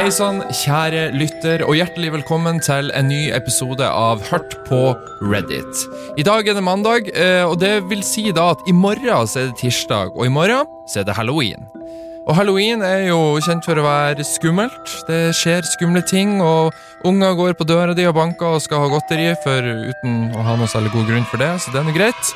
[0.00, 4.78] Hei sann, kjære lytter, og hjertelig velkommen til en ny episode av Hørt på
[5.20, 5.82] Reddit.
[6.16, 9.50] I dag er det mandag, eh, og det vil si da at i morgen er
[9.50, 11.66] det tirsdag, og i morgen så er det halloween.
[12.24, 14.94] Og halloween er jo kjent for å være skummelt.
[15.04, 16.72] Det skjer skumle ting, og
[17.04, 20.56] unger går på døra di og banker og skal ha godteri for uten å ha
[20.56, 22.32] noe særlig god grunn for det, så det er nå greit.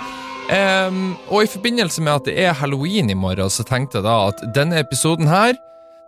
[0.53, 4.21] Um, og i forbindelse med at det er halloween i morgen, så tenkte jeg da
[4.29, 5.57] at denne episoden her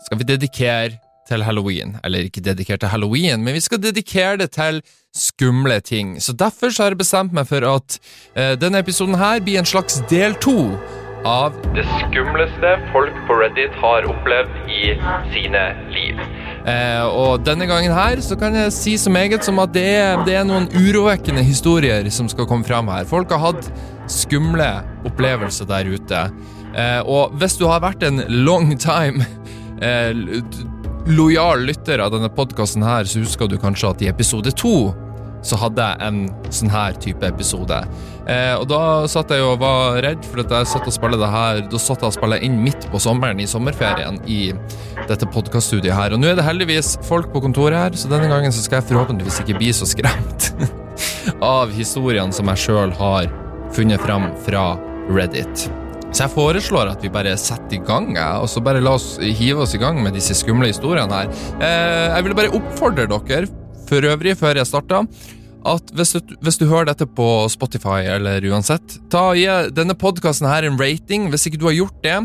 [0.05, 1.97] skal vi dedikere til halloween.
[2.05, 4.83] Eller ikke dedikert til halloween, men vi skal dedikere det til
[5.17, 6.17] skumle ting.
[6.23, 7.99] Så derfor så har jeg bestemt meg for at
[8.37, 10.77] uh, denne episoden her blir en slags del to
[11.27, 14.93] av det skumleste folk på Reddit har opplevd i
[15.33, 16.21] sine liv.
[16.67, 20.23] Eh, og denne gangen her så kan jeg si så meget som at det er,
[20.27, 23.09] det er noen urovekkende historier som skal komme fram her.
[23.11, 23.71] Folk har hatt
[24.11, 24.69] skumle
[25.09, 26.23] opplevelser der ute.
[26.77, 29.27] Eh, og hvis du har vært en long time
[29.83, 30.13] eh,
[31.07, 34.77] lojal lytter av denne podkasten her, så husker du kanskje at i episode to
[35.47, 36.17] så hadde jeg en
[36.51, 37.77] sånn her type episode.
[38.27, 41.29] Eh, og da satt jeg og var redd, for at jeg satt og spilte det
[41.31, 44.41] her Da satt jeg og spilte inn midt på sommeren i sommerferien i
[45.07, 46.17] dette podkaststudiet her.
[46.17, 48.91] Og nå er det heldigvis folk på kontoret her, så denne gangen så skal jeg
[48.91, 50.51] forhåpentligvis ikke bli så skremt
[51.57, 53.31] av historiene som jeg sjøl har
[53.77, 54.73] funnet fram fra
[55.13, 55.69] Reddit.
[56.17, 59.67] Så jeg foreslår at vi bare setter i gang, og så bare la oss hive
[59.67, 61.29] oss i gang med disse skumle historiene her.
[61.61, 63.51] Eh, jeg ville bare oppfordre dere,
[63.87, 65.03] for øvrig, før jeg starta,
[65.67, 69.97] at hvis du, hvis du hører dette på Spotify eller uansett, ta og gi denne
[69.99, 71.31] podkasten en rating.
[71.33, 72.19] Hvis ikke du har gjort det,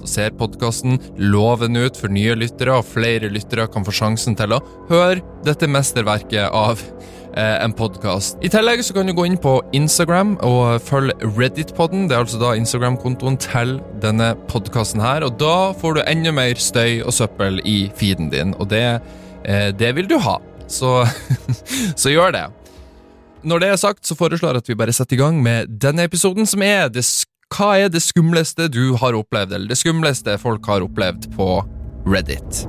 [0.00, 4.56] da ser podkasten lovende ut for nye lyttere, og flere lyttere kan få sjansen til
[4.56, 6.82] å høre dette mesterverket av
[7.38, 8.38] eh, en podkast.
[8.44, 12.08] I tillegg så kan du gå inn på Instagram og følge Reddit-podden.
[12.08, 16.60] Det er altså da Instagram-kontoen til denne podkasten her, og da får du enda mer
[16.60, 18.86] støy og søppel i feeden din, og det,
[19.44, 20.38] eh, det vil du ha.
[20.68, 21.00] Så,
[22.02, 22.46] så gjør det.
[23.42, 26.06] Når det er sagt, så foreslår jeg at vi bare setter i gang med denne
[26.08, 27.06] episoden, som er det,
[27.54, 31.48] Hva er det skumleste du har opplevd, eller det skumleste folk har opplevd på
[32.08, 32.66] Reddit?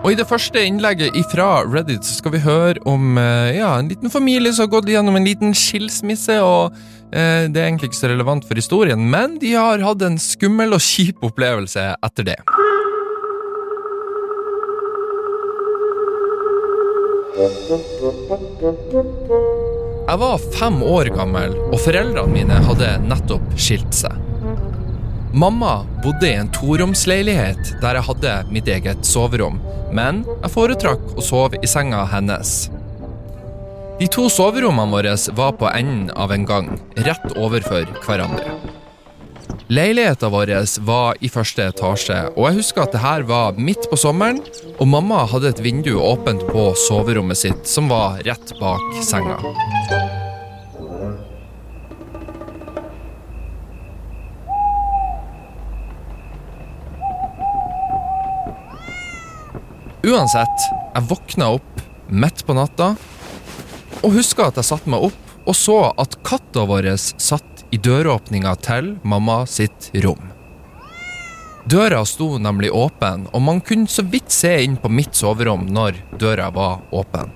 [0.00, 3.90] Og I det første innlegget fra Reddit så skal vi høre om eh, ja, en
[3.90, 6.38] liten familie som har gått gjennom en liten skilsmisse.
[6.40, 6.72] og
[7.12, 10.72] eh, Det er egentlig ikke så relevant for historien, men de har hatt en skummel
[10.72, 12.38] og kjip opplevelse etter det.
[20.10, 24.29] Jeg var fem år gammel, og foreldrene mine hadde nettopp skilt seg.
[25.32, 29.60] Mamma bodde i en toromsleilighet der jeg hadde mitt eget soverom,
[29.94, 32.66] men jeg foretrakk å sove i senga hennes.
[34.00, 36.72] De to soverommene våre var på enden av en gang,
[37.06, 38.56] rett overfor hverandre.
[39.70, 40.50] Leiligheten vår
[40.82, 44.42] var i første etasje, og jeg husker at det her var midt på sommeren,
[44.80, 49.38] og mamma hadde et vindu åpent på soverommet sitt, som var rett bak senga.
[60.00, 60.62] Uansett,
[60.94, 62.94] jeg våkna opp midt på natta
[64.00, 68.54] og huska at jeg satte meg opp og så at katta vår satt i døråpninga
[68.64, 70.30] til mamma sitt rom.
[71.68, 76.00] Døra sto nemlig åpen, og man kunne så vidt se inn på mitt soverom når
[76.18, 77.28] døra var åpen.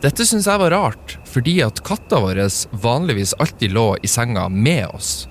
[0.00, 4.86] Dette syns jeg var rart, fordi at katta vår vanligvis alltid lå i senga med
[4.94, 5.26] oss.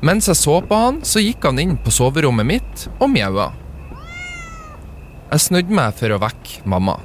[0.00, 3.50] Mens jeg så på han, så gikk han inn på soverommet mitt og mjaua.
[5.30, 6.96] Jeg snudde meg for å vekke mamma.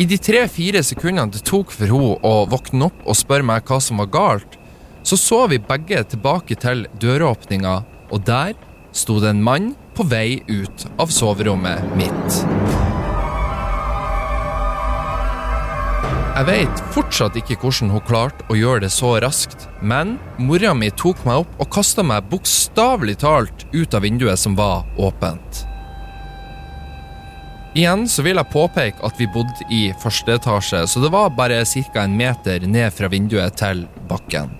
[0.00, 3.78] I de tre-fire sekundene det tok for henne å våkne opp og spørre meg hva
[3.84, 4.56] som var galt,
[5.04, 7.76] så så vi begge tilbake til døråpninga,
[8.10, 8.56] og der
[8.96, 12.91] sto det en mann på vei ut av soverommet mitt.
[16.32, 20.88] Jeg vet fortsatt ikke hvordan hun klarte å gjøre det så raskt, men mora mi
[20.96, 25.66] tok meg opp og kasta meg bokstavelig talt ut av vinduet som var åpent.
[27.76, 31.60] Igjen så vil jeg påpeke at vi bodde i første etasje, så det var bare
[31.68, 32.00] ca.
[32.06, 34.56] en meter ned fra vinduet til bakken.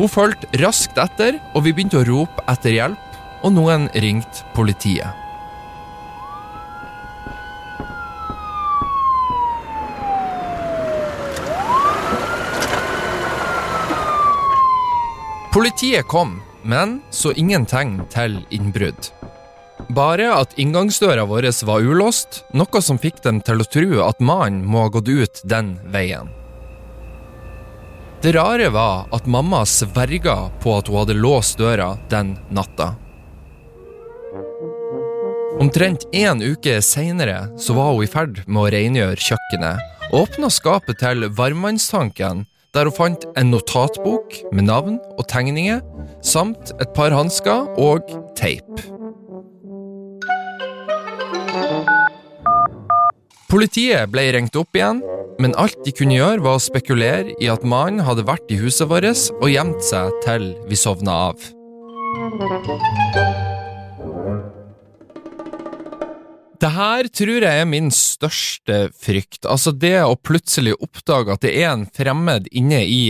[0.00, 5.27] Hun fulgte raskt etter, og vi begynte å rope etter hjelp, og noen ringte politiet.
[15.58, 19.08] Politiet kom, men så ingen tegn til innbrudd.
[19.90, 24.60] Bare at inngangsdøra vår var ulåst, noe som fikk dem til å tro at mannen
[24.62, 26.30] må ha gått ut den veien.
[28.22, 32.92] Det rare var at mamma sverga på at hun hadde låst døra den natta.
[35.58, 39.82] Omtrent én uke seinere var hun i ferd med å rengjøre kjøkkenet,
[40.12, 42.46] og åpna skapet til varmtvannstanken,
[42.78, 45.80] der hun fant en notatbok med navn og tegninger,
[46.22, 48.06] samt et par hansker og
[48.38, 48.70] teip.
[53.48, 55.02] Politiet ble ringt opp igjen,
[55.42, 58.90] men alt de kunne gjøre, var å spekulere i at mannen hadde vært i huset
[58.90, 59.08] vårt
[59.40, 61.48] og gjemt seg til vi sovna av.
[66.58, 69.44] Det her tror jeg er min største frykt.
[69.46, 73.02] Altså det å plutselig oppdage at det er en fremmed inne i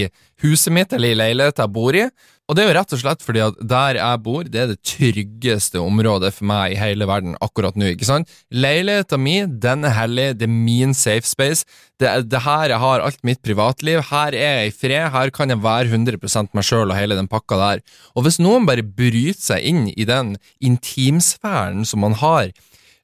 [0.45, 2.03] huset mitt eller i leiligheten jeg bor i.
[2.49, 4.79] Og det er jo rett og slett fordi at der jeg bor, det er det
[4.85, 7.89] tryggeste området for meg i hele verden akkurat nå.
[7.95, 8.29] ikke sant?
[8.53, 11.65] Leiligheten min, den er hellig, det er min safe space.
[12.01, 14.05] Det er det her jeg har alt mitt privatliv.
[14.13, 17.33] Her er jeg i fred, her kan jeg være 100 meg sjøl og hele den
[17.33, 17.85] pakka der.
[18.13, 22.53] Og hvis noen bare bryter seg inn i den intimsfæren som man har,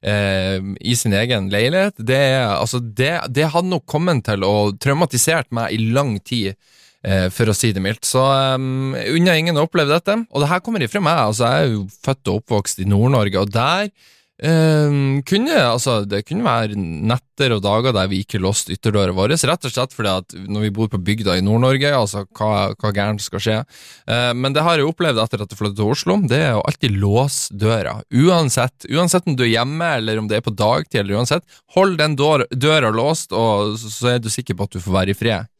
[0.05, 5.51] eh, i sin egen leilighet, det, altså det, det hadde nok kommet til å traumatisert
[5.55, 6.55] meg i lang tid.
[7.05, 8.01] Eh, for å si det mildt.
[8.07, 8.21] Så
[8.57, 10.15] um, unner ingen å oppleve dette.
[10.33, 11.19] Og det her kommer ifra meg.
[11.27, 13.91] altså Jeg er jo født og oppvokst i Nord-Norge, og der
[14.43, 19.35] um, kunne altså det kunne være netter og dager der vi ikke låste ytterdøra vår,
[19.35, 22.93] rett og slett fordi at når vi bor på bygda i Nord-Norge, altså hva, hva
[22.95, 23.57] gærent skal skje.
[24.09, 26.63] Uh, men det har jeg opplevd etter at jeg flyttet til Oslo, det er å
[26.67, 27.97] alltid låse døra.
[28.13, 31.45] Uansett, uansett om du er hjemme eller om det er på dagtid, eller uansett,
[31.75, 35.19] hold den døra låst, og så er du sikker på at du får være i
[35.19, 35.51] fred.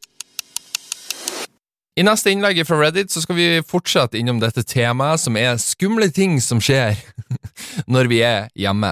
[1.95, 6.09] I neste innlegg fra Reddit så skal vi fortsette innom dette temaet, som er skumle
[6.12, 6.97] ting som skjer
[7.94, 8.89] når vi er hjemme.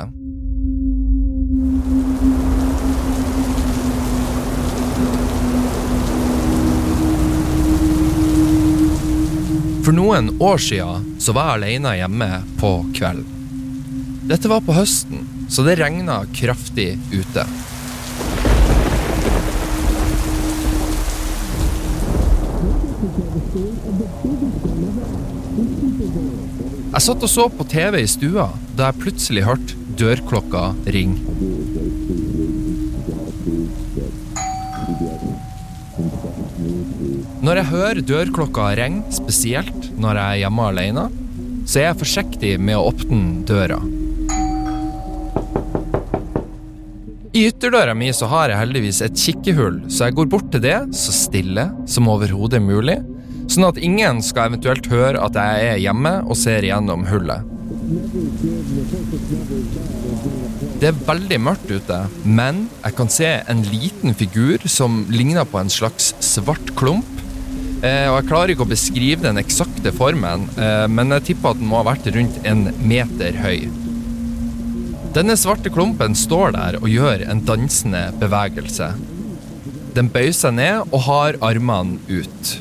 [9.83, 12.31] For noen år siden så var jeg alene hjemme
[12.63, 13.27] på kvelden.
[14.31, 17.43] Dette var på høsten, så det regna kraftig ute.
[26.93, 28.43] Jeg satt og så på TV i stua
[28.77, 30.61] da jeg plutselig hørte dørklokka
[30.93, 31.17] ringe.
[37.41, 41.07] Når jeg hører dørklokka ringe, spesielt når jeg er hjemme alene,
[41.65, 43.81] så er jeg forsiktig med å åpne døra.
[47.33, 50.77] I ytterdøra mi så har jeg heldigvis et kikkehull, så jeg går bort til det
[50.93, 52.99] så stille som overhodet mulig,
[53.53, 57.49] sånn at ingen skal eventuelt høre at jeg er hjemme og ser gjennom hullet.
[60.81, 65.61] Det er veldig mørkt ute, men jeg kan se en liten figur som ligner på
[65.61, 67.09] en slags svart klump.
[67.83, 71.59] Eh, og Jeg klarer ikke å beskrive den eksakte formen, eh, men jeg tipper at
[71.59, 73.67] den må ha vært rundt en meter høy.
[75.13, 78.93] Denne svarte klumpen står der og gjør en dansende bevegelse.
[79.93, 82.55] Den bøyer seg ned og har armene ut.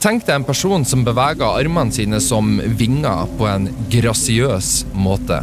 [0.00, 5.42] Tenk deg en person som beveger armene sine som vinger på en grasiøs måte.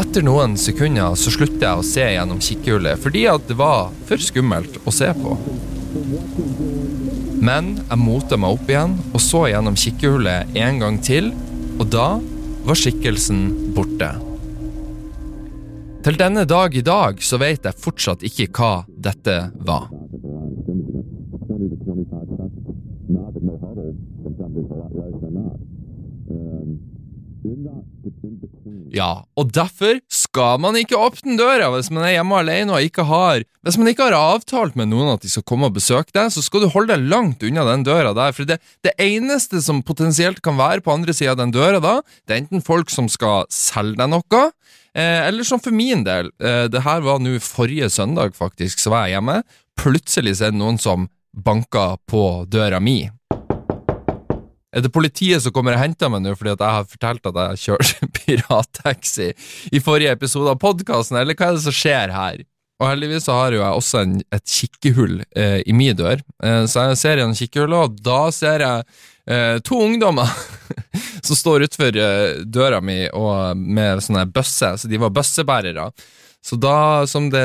[0.00, 4.24] Etter noen sekunder så slutter jeg å se gjennom kikkehullet fordi at det var for
[4.24, 5.36] skummelt å se på.
[7.44, 11.34] Men jeg mota meg opp igjen og så gjennom kikkehullet en gang til,
[11.76, 12.08] og da
[12.64, 13.44] var skikkelsen
[13.76, 14.14] borte.
[16.00, 19.90] Til denne dag i dag så vet jeg fortsatt ikke hva dette var.
[28.90, 33.04] Ja, og derfor skal man ikke åpne døra hvis man er hjemme alene og ikke
[33.06, 36.30] har Hvis man ikke har avtalt med noen at de skal komme og besøke deg,
[36.32, 38.32] så skal du holde deg langt unna den døra der.
[38.32, 41.98] For det, det eneste som potensielt kan være på andre sida av den døra da,
[42.24, 44.42] det er enten folk som skal selge deg noe,
[44.96, 48.94] eh, eller som for min del eh, Det her var nå forrige søndag, faktisk, så
[48.96, 49.42] var jeg hjemme.
[49.76, 53.04] Plutselig så er det noen som banker på døra mi.
[54.70, 57.40] Er det politiet som kommer og henter meg nå fordi at jeg har fortalt at
[57.40, 59.28] jeg kjørte pirattaxi
[59.74, 62.44] i forrige episode av podkasten, eller hva er det som skjer her?
[62.80, 66.62] Og heldigvis så har jo jeg også en, et kikkehull eh, i min dør, eh,
[66.70, 68.86] så jeg ser igjen kikkehullet, og da ser jeg
[69.28, 70.30] eh, to ungdommer
[71.26, 75.90] som står utenfor eh, døra mi og, med sånne bøsse, så de var bøssebærere.
[76.40, 77.44] Så da, som det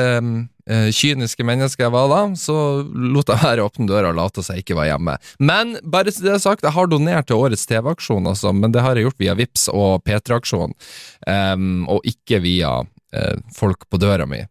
[0.66, 4.56] kyniske menneske jeg var da, så lot jeg være å åpne døra og late som
[4.56, 5.14] jeg ikke var hjemme.
[5.38, 8.82] Men bare så det er sagt, jeg har donert til årets TV-aksjon, altså, men det
[8.82, 14.26] har jeg gjort via Vips og P3-aksjon, um, og ikke via uh, folk på døra
[14.26, 14.42] mi.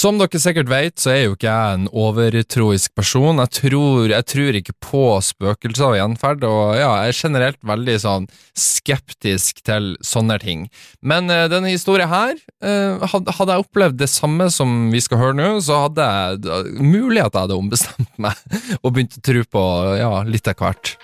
[0.00, 3.40] Som dere sikkert vet, så er jo ikke jeg en overtroisk person.
[3.42, 7.96] Jeg tror, jeg tror ikke på spøkelser og gjenferd, og ja, jeg er generelt veldig
[8.00, 10.62] sånn skeptisk til sånne ting.
[11.04, 12.32] Men uh, denne historien her,
[12.64, 17.20] uh, hadde, jeg opplevd det samme som vi skal høre nå, så hadde jeg mulig
[17.26, 18.40] at jeg hadde ombestemt meg
[18.82, 19.66] og begynt å tro på
[20.00, 20.96] ja, litt av hvert.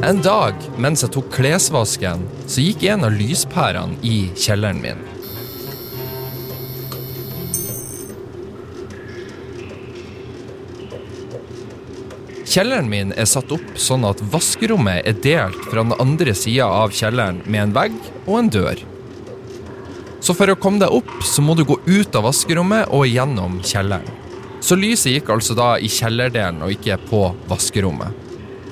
[0.00, 5.02] En dag mens jeg tok klesvasken, så gikk en av lyspærene i kjelleren min.
[12.48, 16.96] Kjelleren min er satt opp sånn at vaskerommet er delt fra den andre sida av
[16.96, 18.80] kjelleren med en vegg og en dør.
[20.24, 23.60] Så for å komme deg opp, så må du gå ut av vaskerommet og gjennom
[23.60, 24.08] kjelleren.
[24.64, 28.29] Så lyset gikk altså da i kjellerdelen og ikke på vaskerommet.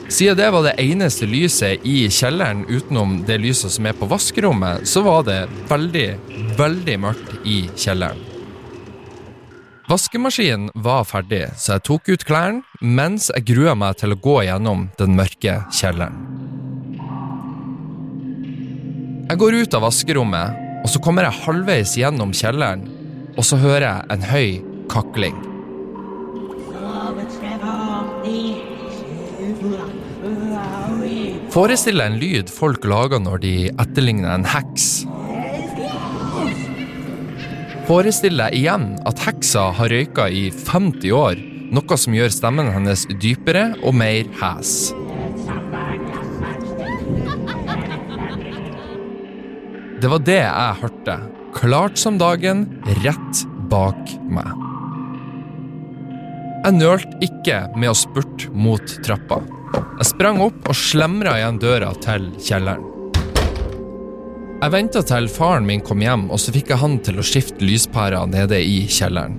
[0.08, 4.86] Siden det var det eneste lyset i kjelleren utenom det lyset som er på vaskerommet,
[4.88, 6.08] så var det veldig,
[6.56, 8.22] veldig mørkt i kjelleren.
[9.88, 14.38] Vaskemaskinen var ferdig, så jeg tok ut klærne mens jeg grua meg til å gå
[14.44, 16.18] gjennom den mørke kjelleren.
[19.28, 22.88] Jeg går ut av vaskerommet, og så kommer jeg halvveis gjennom kjelleren,
[23.36, 24.48] og så hører jeg en høy
[24.92, 25.47] kakling.
[31.48, 34.88] Forestill deg en lyd folk lager når de etterligner en heks.
[37.88, 41.40] Forestill deg igjen at heksa har røyka i 50 år,
[41.72, 44.74] noe som gjør stemmen hennes dypere og mer hes.
[49.98, 51.18] Det var det jeg hørte,
[51.56, 52.66] klart som dagen,
[53.00, 54.52] rett bak meg.
[56.58, 59.40] Jeg nølte ikke med å spurte mot trappa.
[59.74, 62.86] Jeg sprang opp og slemra igjen døra til kjelleren.
[64.58, 67.62] Jeg venta til faren min kom hjem, og så fikk jeg han til å skifte
[67.62, 69.36] lyspærer nede i kjelleren.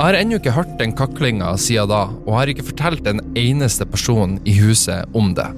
[0.00, 3.84] Jeg har ennå ikke hørt den kaklinga siden da, og har ikke fortalt en eneste
[3.84, 5.50] person i huset om det.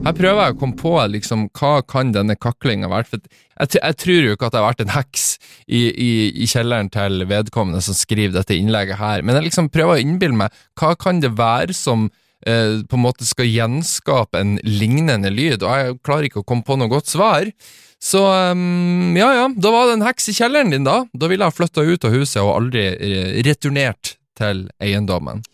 [0.00, 3.08] Her prøver jeg å komme på liksom, hva kan denne kaklinga være.
[3.10, 5.26] For jeg, jeg, tror jo ikke at det har vært en heks
[5.66, 9.98] i, i, i, kjelleren til vedkommende som skriver dette innlegget her, men jeg liksom prøver
[9.98, 12.08] å innbille meg hva kan det være som
[12.48, 16.64] eh, på en måte skal gjenskape en lignende lyd, og jeg klarer ikke å komme
[16.64, 17.52] på noe godt svar.
[18.00, 21.02] Så um, ja ja, da var det en heks i kjelleren din, da.
[21.12, 25.44] Da ville jeg flytta ut av huset og aldri eh, returnert til eiendommen.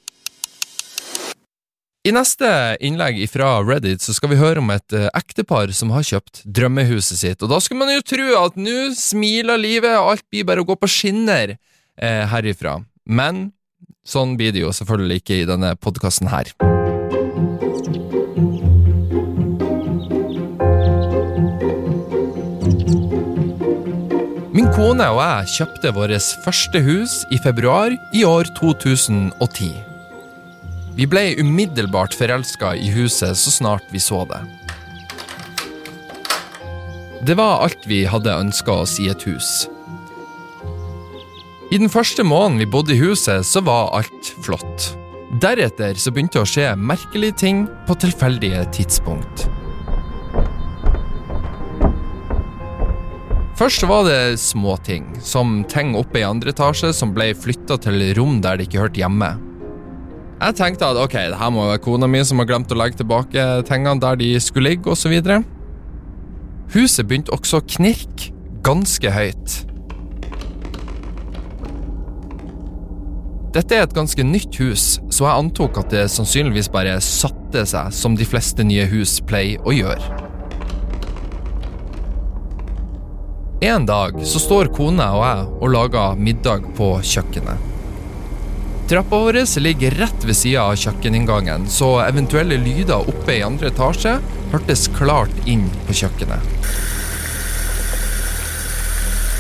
[2.07, 2.49] I neste
[2.87, 7.19] innlegg fra Reddit så skal vi høre om et uh, ektepar som har kjøpt drømmehuset
[7.19, 7.41] sitt.
[7.43, 10.69] Og da skulle man jo tro at nå smiler livet, og alt blir bare å
[10.69, 12.77] gå på skinner eh, herifra.
[13.11, 13.49] Men
[14.07, 16.53] sånn blir det jo selvfølgelig ikke i denne podkasten her.
[24.55, 29.86] Min kone og jeg kjøpte vårt første hus i februar i år 2010.
[30.97, 34.39] Vi ble umiddelbart forelska i huset så snart vi så det.
[37.27, 39.69] Det var alt vi hadde ønska oss i et hus.
[41.69, 44.87] I den første måneden vi bodde i huset, så var alt flott.
[45.43, 49.49] Deretter så begynte det å skje merkelige ting på tilfeldige tidspunkt.
[53.57, 58.41] Først var det småting, som ting oppe i andre etasje som ble flytta til rom
[58.45, 59.35] der det ikke hørte hjemme.
[60.37, 63.01] Jeg tenkte at ok, det her må være kona mi som har glemt å legge
[63.01, 65.15] tilbake tingene der de skulle ligge, osv.
[66.75, 68.35] Huset begynte også å knirke
[68.67, 69.63] ganske høyt.
[73.57, 77.95] Dette er et ganske nytt hus, så jeg antok at det sannsynligvis bare satte seg,
[77.97, 80.11] som de fleste nye hus pleier å gjøre.
[83.65, 87.76] En dag så står kona og jeg og lager middag på kjøkkenet.
[88.87, 94.13] Trappa vår ligger rett ved sida av kjøkkeninngangen, så eventuelle lyder oppe i andre etasje
[94.53, 96.53] hørtes klart inn på kjøkkenet.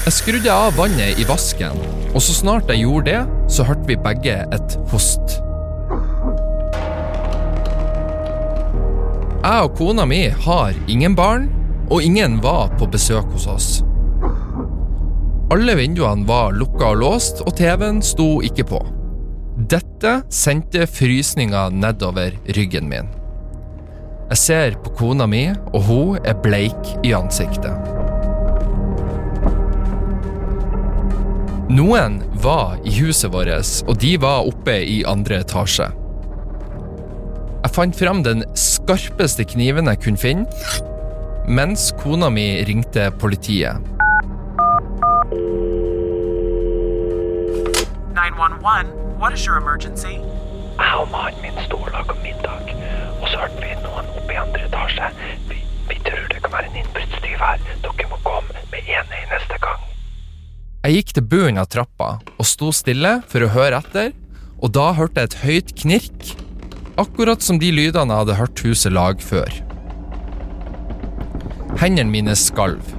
[0.06, 1.78] Jeg skrudde av vannet i vasken,
[2.10, 3.22] og så snart jeg gjorde det,
[3.54, 5.38] så hørte vi begge et host.
[9.46, 11.46] Jeg og kona mi har ingen barn,
[11.86, 13.70] og ingen var på besøk hos oss.
[15.54, 18.82] Alle vinduene var lukka og låst, og TV-en sto ikke på.
[19.56, 23.06] Dette sendte frysninger nedover ryggen min.
[24.28, 27.72] Jeg ser på kona mi, og hun er bleik i ansiktet.
[31.72, 35.88] Noen var i huset vårt, og de var oppe i andre etasje.
[37.64, 40.44] Jeg fant fram den skarpeste kniven jeg kunne finne,
[41.48, 43.80] mens kona mi ringte politiet.
[48.12, 50.20] 911, what is your emergency?
[50.76, 52.72] Jeg og mannen min står og lager middag,
[53.22, 55.08] og så hørte vi noen oppe i andre etasje.
[55.48, 57.62] Vi, vi tror det kan være en innbruddstyv her.
[57.84, 59.86] Dere må komme med en eneste gang.
[60.84, 64.12] Jeg gikk til bunnen av trappa og sto stille for å høre etter,
[64.60, 66.28] og da hørte jeg et høyt knirk,
[67.00, 69.48] akkurat som de lydene jeg hadde hørt huset lag før.
[71.80, 72.95] Hendene mine skalv.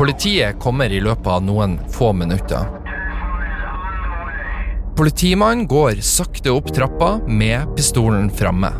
[0.00, 2.62] Politiet kommer i løpet av noen få minutter.
[4.96, 8.70] Politimannen går sakte opp trappa med pistolen framme.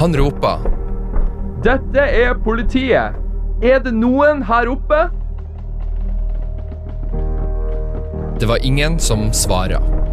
[0.00, 0.64] Han roper.
[1.68, 3.20] Dette er politiet.
[3.60, 5.04] Er det noen her oppe?
[8.40, 10.07] Det var ingen som svarer.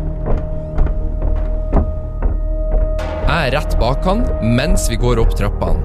[3.35, 4.21] Jeg er rett bak han
[4.55, 5.81] mens vi går opp trappene.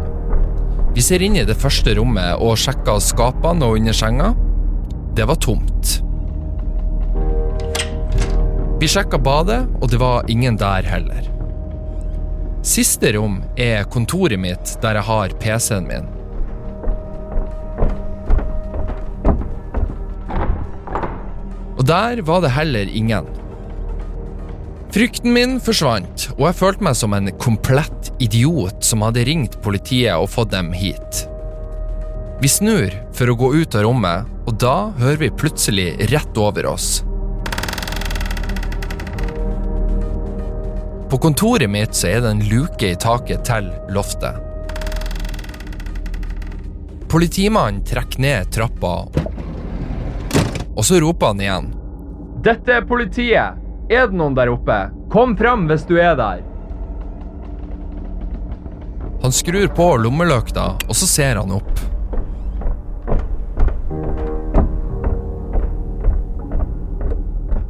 [0.95, 4.29] Vi ser inn i det første rommet og sjekker skapene og under senga.
[5.19, 5.97] Det var tomt.
[8.79, 11.27] Vi sjekka badet, og det var ingen der heller.
[12.63, 16.07] Siste rom er kontoret mitt, der jeg har PC-en min.
[21.75, 23.27] Og der var det heller ingen.
[24.91, 30.19] Frykten min forsvant, og jeg følte meg som en komplett idiot som hadde ringt politiet
[30.19, 31.21] og fått dem hit.
[32.43, 36.67] Vi snur for å gå ut av rommet, og da hører vi plutselig rett over
[36.73, 37.05] oss.
[41.07, 44.43] På kontoret mitt så er det en luke i taket til loftet.
[47.15, 48.95] Politimannen trekker ned trappa,
[50.75, 51.75] og så roper han igjen.
[52.43, 53.70] Dette er politiet!
[53.91, 54.75] Er det noen der oppe?
[55.11, 56.45] Kom fram hvis du er der!
[59.21, 61.73] Han skrur på lommelykta, og så ser han opp.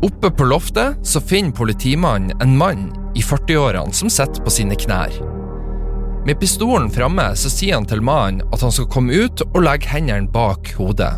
[0.05, 5.17] Oppe på loftet så finner politimannen en mann i 40-årene som sitter på sine knær.
[6.29, 9.89] Med pistolen framme så sier han til mannen at han skal komme ut og legge
[9.89, 11.15] hendene bak hodet.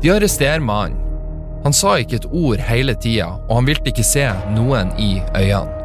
[0.00, 1.09] De arresterer mannen.
[1.64, 5.76] Han sa ikke et ord hele tida, og han ville ikke se noen i øynene.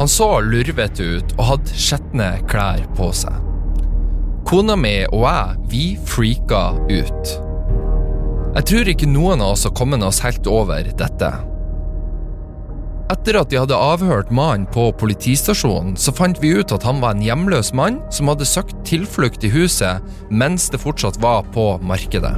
[0.00, 3.36] Han så lurvete ut og hadde skjetne klær på seg.
[4.48, 7.34] Kona mi og jeg, vi freaka ut.
[8.56, 11.30] Jeg tror ikke noen av oss har kommet oss helt over dette.
[13.10, 17.16] Etter at de hadde avhørt mannen på politistasjonen, så fant vi ut at han var
[17.16, 22.36] en hjemløs mann som hadde søkt tilflukt i huset mens det fortsatt var på markedet.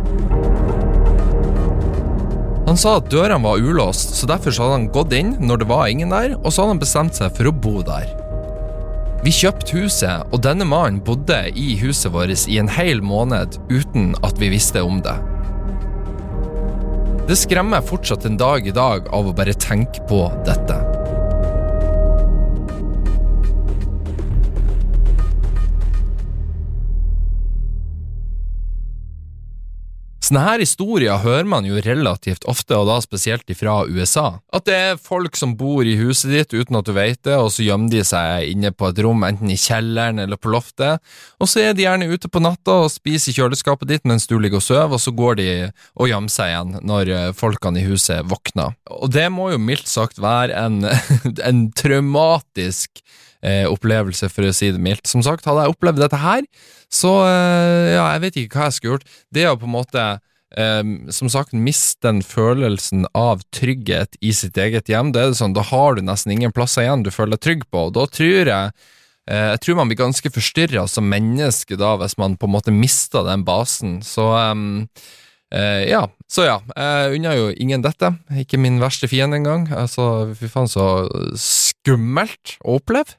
[2.73, 5.91] Han sa at dørene var ulåst, så derfor hadde han gått inn når det var
[5.93, 8.07] ingen der, og så hadde han bestemt seg for å bo der.
[9.27, 14.15] Vi kjøpte huset, og denne mannen bodde i huset vårt i en hel måned uten
[14.25, 15.19] at vi visste om det.
[17.29, 20.81] Det skremmer fortsatt en dag i dag av å bare tenke på dette.
[30.33, 34.39] Sånne her historier hører man jo relativt ofte, og da spesielt fra USA.
[34.49, 37.51] At det er folk som bor i huset ditt uten at du vet det, og
[37.53, 41.05] så gjemmer de seg inne på et rom, enten i kjelleren eller på loftet,
[41.37, 44.39] og så er de gjerne ute på natta og spiser i kjøleskapet ditt mens du
[44.39, 45.51] ligger og sover, og så går de
[46.01, 48.73] og gjemmer seg igjen når eh, folkene i huset våkner.
[48.89, 50.81] Og det må jo mildt sagt være en,
[51.51, 53.05] en traumatisk
[53.43, 55.09] eh, opplevelse, for å si det mildt.
[55.11, 56.45] Som sagt, hadde jeg opplevd dette her,
[56.93, 59.17] så eh, ja, jeg vet ikke hva jeg skulle gjort.
[59.35, 60.07] Det å på en måte
[60.57, 60.83] eh,
[61.15, 65.57] som sagt, miste den følelsen av trygghet i sitt eget hjem, det er det sånn,
[65.57, 68.53] da har du nesten ingen plasser igjen du føler deg trygg på, og da tror
[68.53, 72.57] jeg eh, jeg tror man blir ganske forstyrra som menneske da, hvis man på en
[72.59, 74.01] måte mister den basen.
[74.03, 74.83] Så um,
[75.55, 76.57] uh, ja, så ja.
[76.75, 78.11] Jeg unner jo ingen dette.
[78.43, 79.69] Ikke min verste fiende engang.
[79.71, 81.07] Altså, fy faen, så
[81.39, 83.15] skummelt å oppleve.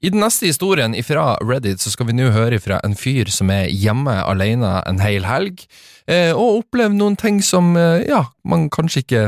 [0.00, 3.50] I den neste historien fra Reddit så skal vi nå høre fra en fyr som
[3.52, 5.60] er hjemme alene en hel helg,
[6.08, 9.24] eh, og opplever noen ting som eh, ja, man kanskje ikke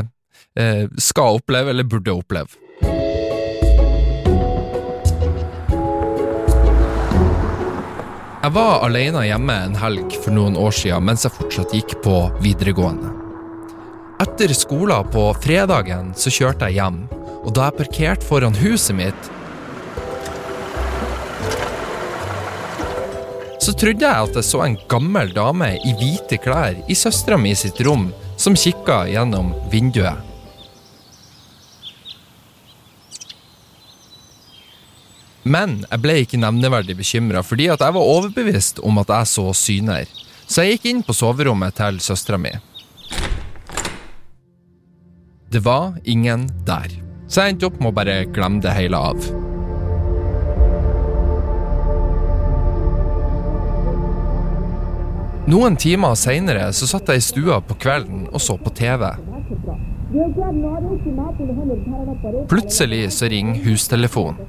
[0.57, 2.57] eh, skal oppleve, eller burde oppleve.
[8.41, 12.17] Jeg var alene hjemme en helg for noen år siden mens jeg fortsatt gikk på
[12.41, 13.13] videregående.
[14.25, 16.99] Etter skolen på fredagen så kjørte jeg hjem,
[17.43, 19.33] og da jeg parkerte foran huset mitt,
[23.63, 27.53] så trodde jeg at jeg så en gammel dame i hvite klær i søstera mi
[27.55, 30.19] sitt rom som kikka gjennom vinduet.
[35.43, 39.47] Men jeg ble ikke nevneverdig bekymra, fordi at jeg var overbevist om at jeg så
[39.55, 40.11] syner.
[40.47, 42.51] Så jeg gikk inn på soverommet til søstera mi.
[45.53, 46.91] Det var ingen der,
[47.27, 49.52] så jeg endte opp med å bare glemme det hele av.
[55.43, 59.09] Noen timer seinere satt jeg i stua på kvelden og så på TV.
[62.47, 64.39] Plutselig så ringer hustelefonen.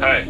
[0.00, 0.20] Hei,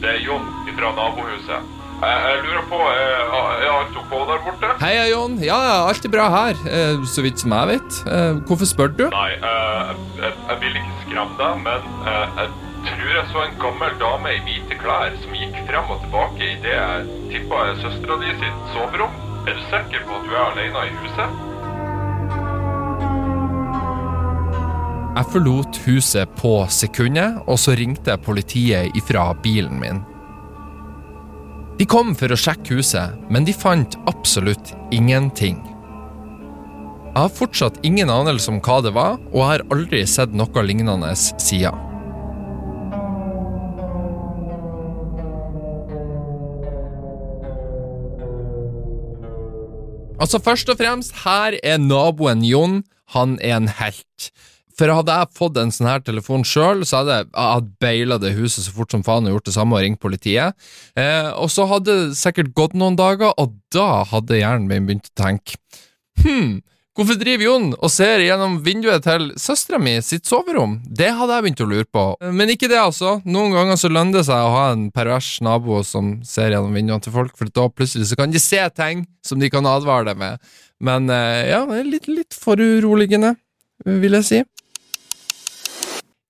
[0.00, 1.79] det er Jon fra nabohuset.
[2.00, 4.68] Jeg, lurer på, er, er alt ok der borte?
[4.80, 5.34] Hei, Jon.
[5.44, 6.60] Ja, ja, alt er bra her.
[6.64, 7.98] Eh, så vidt som jeg vet.
[8.08, 9.04] Eh, hvorfor spør du?
[9.12, 9.90] Nei, eh,
[10.22, 12.48] jeg, jeg vil ikke skremme deg, men eh, jeg
[12.88, 16.56] tror jeg så en gammel dame i hvite klær som gikk frem og tilbake i
[16.64, 19.20] det jeg tippa er søstera di sitt soverom.
[19.44, 21.38] Er du sikker på at du er alene i huset?
[25.20, 30.00] Jeg forlot huset på sekundet, og så ringte jeg politiet ifra bilen min.
[31.80, 35.62] De kom for å sjekke huset, men de fant absolutt ingenting.
[37.06, 40.64] Jeg har fortsatt ingen anelse om hva det var, og jeg har aldri sett noe
[40.66, 41.72] lignende siden.
[50.20, 52.82] Altså Først og fremst, her er naboen Jon.
[53.16, 54.28] Han er en helt.
[54.80, 58.32] For hadde jeg fått en sånn her telefon sjøl, så hadde jeg, jeg beila det
[58.38, 60.56] huset så fort som faen og gjort det samme og ringt politiet.
[60.96, 65.12] Eh, og så hadde det sikkert gått noen dager, og da hadde hjernen min begynt
[65.12, 65.58] å tenke
[66.20, 66.58] Hm,
[66.96, 70.78] hvorfor driver Jon og ser gjennom vinduet til søstera mi sitt soverom?
[70.84, 72.04] Det hadde jeg begynt å lure på.
[72.36, 73.14] Men ikke det, altså.
[73.24, 77.04] Noen ganger så lønner det seg å ha en pervers nabo som ser gjennom vinduene
[77.04, 80.20] til folk, for da plutselig så kan de se ting som de kan advare deg
[80.20, 80.52] med.
[80.84, 83.36] Men eh, ja, det er litt, litt foruroligende,
[83.88, 84.42] vil jeg si.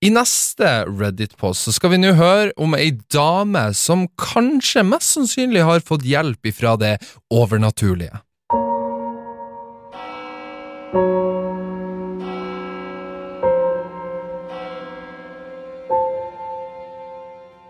[0.01, 5.83] I neste Reddit-post skal vi nå høre om ei dame som kanskje mest sannsynlig har
[5.85, 6.95] fått hjelp ifra det
[7.29, 8.23] overnaturlige.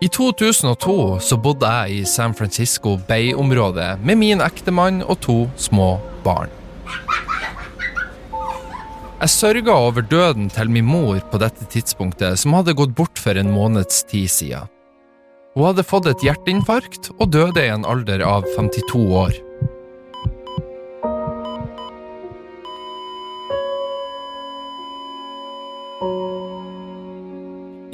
[0.00, 5.98] I 2002 så bodde jeg i San Francisco Bay-området med min ektemann og to små
[6.24, 6.48] barn.
[9.22, 13.38] Jeg sørga over døden til min mor på dette tidspunktet, som hadde gått bort for
[13.38, 14.66] en måneds tid siden.
[15.54, 19.38] Hun hadde fått et hjerteinfarkt og døde i en alder av 52 år.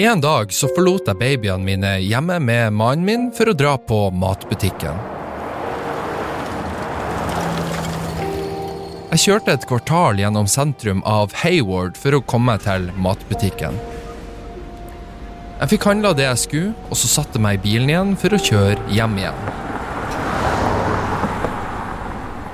[0.01, 4.07] En dag så forlot jeg babyene mine hjemme med mannen min for å dra på
[4.17, 5.18] matbutikken.
[9.09, 13.79] Jeg kjørte et kvartal gjennom sentrum av Hayward for å komme til matbutikken.
[15.63, 18.37] Jeg fikk handla det jeg skulle, og så satte jeg meg i bilen igjen for
[18.37, 19.41] å kjøre hjem igjen.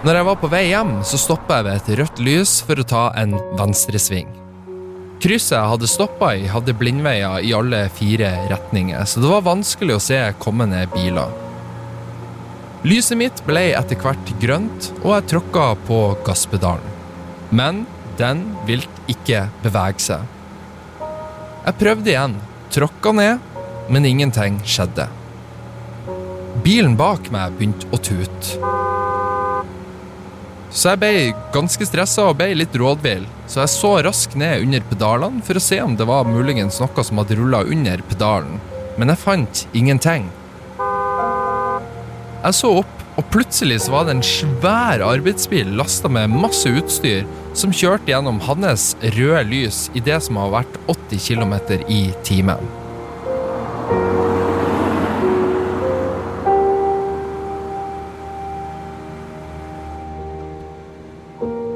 [0.07, 2.87] Når jeg var på vei hjem, så stoppa jeg ved et rødt lys for å
[2.87, 4.31] ta en venstresving.
[5.25, 9.99] Krysset jeg hadde stoppa i, hadde blindveier i alle fire retninger, så det var vanskelig
[9.99, 11.44] å se kommende biler.
[12.85, 16.91] Lyset mitt ble etter hvert grønt, og jeg tråkka på gasspedalen.
[17.49, 17.87] Men
[18.19, 20.27] den ville ikke bevege seg.
[21.65, 22.35] Jeg prøvde igjen,
[22.77, 23.41] tråkka ned,
[23.89, 25.09] men ingenting skjedde.
[26.61, 28.61] Bilen bak meg begynte å tute.
[30.69, 31.17] Så jeg ble
[31.57, 35.67] ganske stressa og ble litt rådvill, så jeg så raskt ned under pedalene for å
[35.71, 38.59] se om det var muligens noe som hadde rulla under pedalen,
[39.01, 40.29] men jeg fant ingenting.
[42.45, 47.23] Jeg så opp, og plutselig så var det en svær arbeidsbil lasta med masse utstyr
[47.57, 51.55] som kjørte gjennom hans røde lys i det som har vært 80 km
[51.89, 52.61] i timen.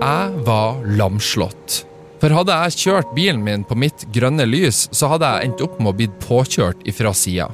[0.02, 1.78] Jeg var lamslått.
[2.20, 5.80] For hadde jeg kjørt bilen min på mitt grønne lys, så hadde jeg endt opp
[5.80, 7.48] med å bli påkjørt ifra sida.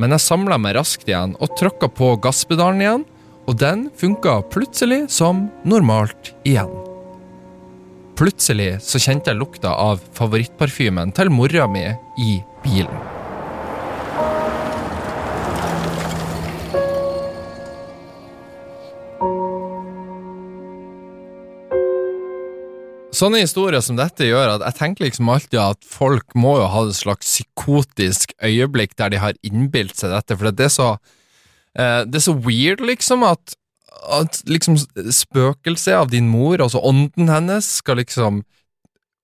[0.00, 3.04] Men jeg samla meg raskt igjen og tråkka på gasspedalen igjen,
[3.50, 6.70] og den funka plutselig som normalt igjen.
[8.18, 11.88] Plutselig så kjente jeg lukta av favorittparfymen til mora mi
[12.20, 13.11] i bilen.
[23.22, 26.80] Sånne historier som dette gjør at jeg tenker liksom alltid at folk må jo ha
[26.88, 30.88] et slags psykotisk øyeblikk der de har innbilt seg dette, for det er så
[31.78, 33.54] eh, Det er så weird, liksom, at,
[34.10, 34.80] at liksom
[35.14, 38.42] spøkelset av din mor, altså ånden hennes, skal liksom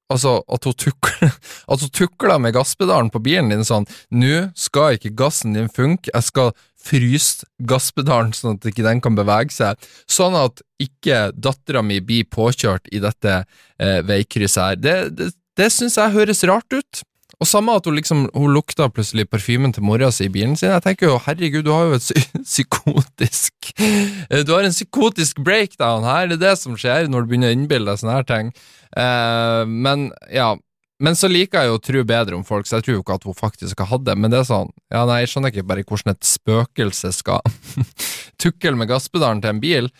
[0.08, 1.34] Altså, at hun tukler,
[1.74, 3.84] at hun tukler med gasspedalen på bilen din sånn
[4.14, 9.16] Nå skal ikke gassen din funke, jeg skal fryse gasspedalen sånn at ikke den kan
[9.18, 14.78] bevege seg, sånn at ikke dattera mi blir påkjørt i dette eh, veikrysset her.
[14.80, 17.02] Det, det, det syns jeg høres rart ut.
[17.38, 20.72] Og samme at hun liksom, hun lukta plutselig parfymen til mora si i bilen sin.
[20.72, 25.38] Jeg tenker jo, herregud, du har jo et psy- psykotisk eh, Du har en psykotisk
[25.46, 28.26] breakdown her, det er det som skjer når du begynner å innbille deg sånne her
[28.26, 28.50] ting.
[28.98, 30.54] Eh, men ja,
[30.98, 33.18] men så liker jeg jo å tro bedre om folk, så jeg tror jo ikke
[33.20, 34.16] at hun faktisk har hatt det.
[34.18, 37.52] Men det er sånn, ja nei, jeg skjønner ikke bare hvordan et spøkelse skal
[38.42, 39.90] tukle med gasspedalen til en bil.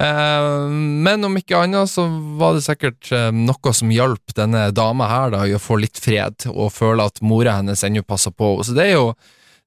[0.00, 0.68] Eh,
[1.04, 2.06] men om ikke annet så
[2.40, 6.00] var det sikkert eh, noe som hjalp denne dama her da i å få litt
[6.00, 8.68] fred, og føle at mora hennes ennå passer på henne.
[8.68, 9.12] Så det er, jo,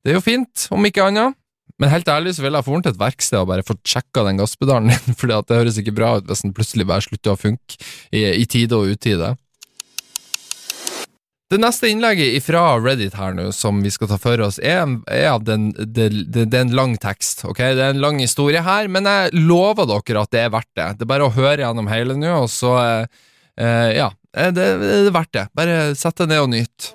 [0.01, 1.37] det er jo fint, om ikke annet.
[1.79, 4.41] Men helt ærlig så ville jeg få til et verksted og bare fått sjekka den
[4.41, 7.77] gasspedalen din, for det høres ikke bra ut hvis den plutselig bare slutter å funke
[8.09, 9.35] i, i tide og utide.
[11.49, 15.31] Det neste innlegget fra Reddit her nå, som vi skal ta for oss, er, er
[15.31, 17.41] av den, det, det, er en lang tekst.
[17.41, 17.57] ok?
[17.73, 20.85] Det er en lang historie her, men jeg lover dere at det er verdt det.
[20.99, 23.25] Det er bare å høre gjennom hele nå, og så eh,
[23.57, 25.47] eh, Ja, det, det er verdt det.
[25.57, 26.91] Bare sett deg ned og nyt.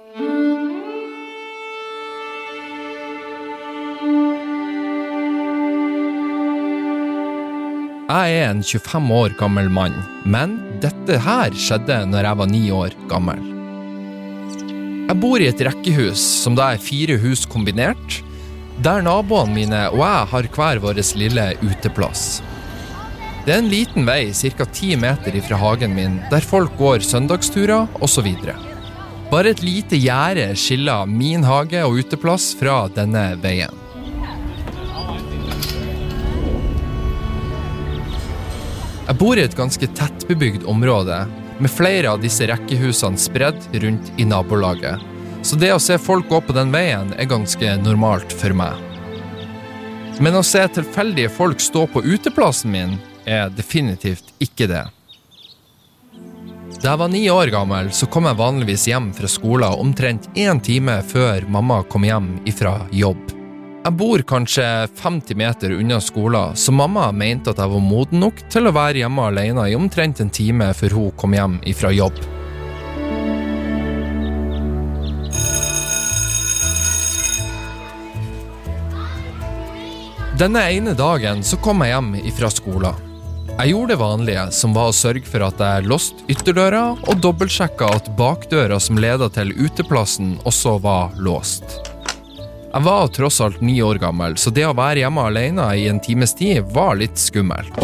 [8.05, 12.63] Jeg er en 25 år gammel mann, men dette her skjedde når jeg var ni
[12.71, 13.54] år gammel.
[15.05, 18.23] Jeg bor i et rekkehus som da er fire hus kombinert,
[18.81, 22.41] der naboene mine og jeg har hver vår lille uteplass.
[23.45, 24.65] Det er en liten vei ca.
[24.65, 28.33] ti meter ifra hagen min, der folk går søndagsturer osv.
[29.29, 33.83] Bare et lite gjerde skiller min hage og uteplass fra denne veien.
[39.05, 41.27] Jeg bor i et ganske tettbebygd område,
[41.59, 45.03] med flere av disse rekkehusene spredd rundt i nabolaget.
[45.45, 48.81] Så det å se folk gå på den veien er ganske normalt for meg.
[50.23, 54.85] Men å se tilfeldige folk stå på uteplassen min er definitivt ikke det.
[56.81, 60.61] Da jeg var ni år gammel, så kom jeg vanligvis hjem fra skolen omtrent én
[60.65, 63.34] time før mamma kom hjem ifra jobb.
[63.85, 64.65] Jeg bor kanskje
[64.97, 69.03] 50 meter unna skolen, så mamma mente at jeg var moden nok til å være
[69.03, 72.17] hjemme alene i omtrent en time før hun kom hjem ifra jobb.
[80.41, 83.05] Denne ene dagen så kom jeg hjem ifra skolen.
[83.53, 87.93] Jeg gjorde det vanlige, som var å sørge for at jeg låste ytterdøra og dobbeltsjekka
[88.01, 91.94] at bakdøra som leda til uteplassen, også var låst.
[92.75, 96.01] Jeg var tross alt ni år gammel, så det å være hjemme alene i en
[96.03, 97.77] times tid var litt skummelt.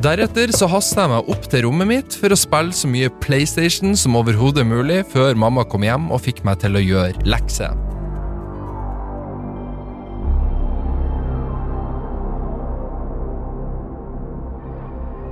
[0.00, 3.92] Deretter så hasta jeg meg opp til rommet mitt for å spille så mye PlayStation
[3.92, 7.76] som overhodet mulig før mamma kom hjem og fikk meg til å gjøre lekser.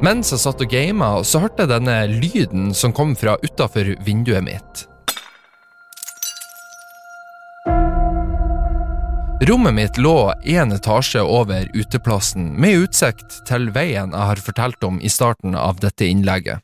[0.05, 4.45] Mens jeg satt og gama, så hørte jeg denne lyden som kom fra utafor vinduet
[4.45, 4.90] mitt.
[9.43, 14.99] Rommet mitt lå én etasje over uteplassen, med utsikt til veien jeg har fortalt om
[15.01, 16.61] i starten av dette innlegget.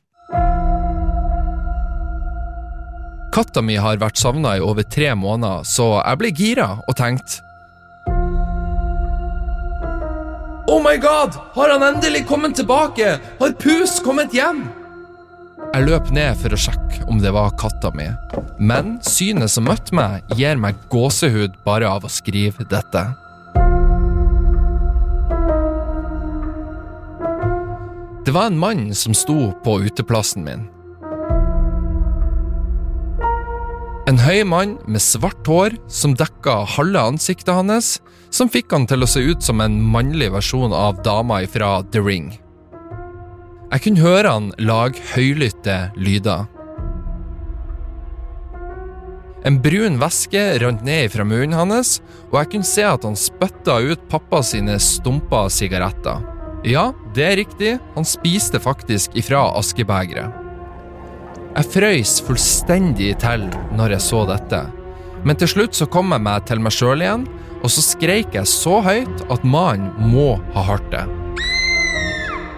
[3.33, 7.41] Katta mi har vært savna i over tre måneder, så jeg ble gira og tenkte
[10.69, 11.33] Oh my god!
[11.57, 13.17] Har han endelig kommet tilbake?
[13.41, 14.67] Har Pus kommet hjem?
[15.77, 18.07] Jeg løp ned for å sjekke om det var katta mi,
[18.57, 23.03] men synet som møtte meg, gir meg gåsehud bare av å skrive dette.
[28.25, 30.65] Det var en mann som sto på uteplassen min.
[34.09, 37.99] En høy mann med svart hår som dekka halve ansiktet hans,
[38.33, 42.01] som fikk han til å se ut som en mannlig versjon av dama fra The
[42.01, 42.33] Ring.
[43.67, 46.47] Jeg kunne høre han lage høylytte lyder.
[49.47, 52.01] En brun væske rant ned fra munnen hans,
[52.31, 56.23] og jeg kunne se at han spytta ut pappa sine stumpa sigaretter.
[56.67, 60.43] Ja, det er riktig, han spiste faktisk ifra askebegeret.
[61.57, 63.47] Jeg frøys fullstendig til
[63.79, 64.63] når jeg så dette,
[65.27, 67.27] men til slutt så kom jeg meg til meg sjøl igjen,
[67.63, 71.07] og så skreik jeg så høyt at mannen må ha hørt det.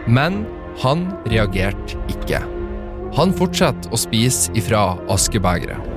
[0.09, 0.43] Men
[0.83, 2.41] han reagerte ikke.
[3.19, 5.95] Han fortsetter å spise ifra askebegeret.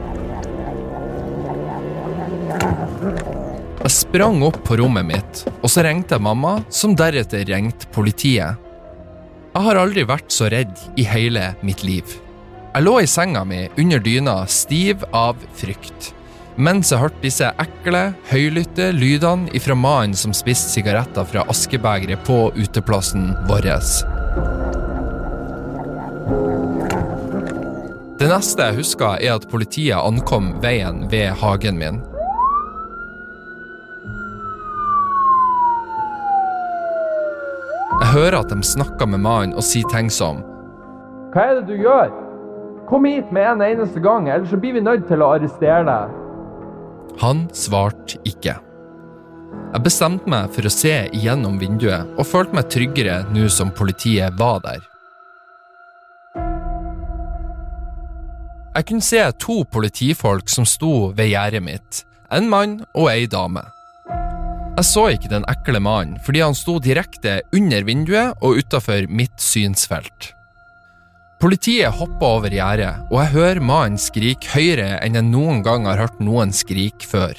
[3.81, 8.59] Jeg sprang opp på rommet mitt, og så ringte jeg mamma, som deretter ringte politiet.
[9.51, 12.05] Jeg har aldri vært så redd i hele mitt liv.
[12.71, 16.13] Jeg lå i senga mi under dyna, stiv av frykt,
[16.55, 22.45] mens jeg hørte disse ekle, høylytte lydene ifra mannen som spiste sigaretter fra askebegeret på
[22.55, 23.73] uteplassen vår.
[28.21, 32.01] Det neste jeg husker, er at politiet ankom veien ved hagen min.
[38.01, 40.43] Jeg hører at de snakker med mannen og sier ting som
[41.33, 42.11] Hva er det du gjør?
[42.89, 46.17] Kom hit med en eneste gang, ellers så blir vi nødt til å arrestere deg.
[47.21, 48.57] Han svarte ikke.
[49.71, 54.35] Jeg bestemte meg for å se igjennom vinduet, og følte meg tryggere nå som politiet
[54.39, 54.83] var der.
[58.71, 63.65] Jeg kunne se to politifolk som sto ved gjerdet mitt, en mann og ei dame.
[64.77, 69.43] Jeg så ikke den ekle mannen, fordi han sto direkte under vinduet og utafor mitt
[69.43, 70.31] synsfelt.
[71.43, 75.99] Politiet hoppa over gjerdet, og jeg hører mannen skrike høyere enn jeg noen gang har
[75.99, 77.33] hørt noen skrike før.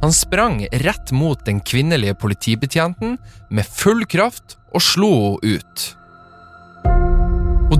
[0.00, 3.18] Han sprang rett mot den kvinnelige politibetjenten
[3.52, 5.84] med full kraft og slo henne ut.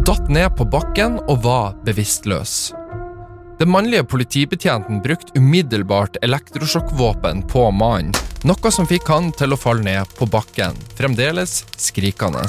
[0.05, 2.75] Datt ned på bakken og var bevisstløs.
[3.57, 8.13] Den mannlige politibetjenten brukte umiddelbart elektrosjokkvåpen på mannen,
[8.45, 12.45] noe som fikk han til å falle ned på bakken, fremdeles skrikende.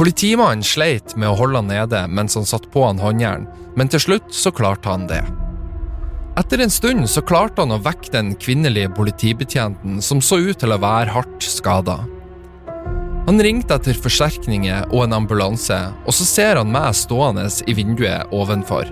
[0.00, 3.44] Politimannen sleit med å holde han nede mens han satt på han håndjern,
[3.76, 5.26] men til slutt så klarte han det.
[6.40, 10.72] Etter en stund så klarte han å vekke den kvinnelige politibetjenten, som så ut til
[10.72, 12.06] å være hardt skada.
[13.28, 15.76] Han ringte etter forsterkninger og en ambulanse,
[16.08, 18.88] og så ser han meg stående i vinduet ovenfor.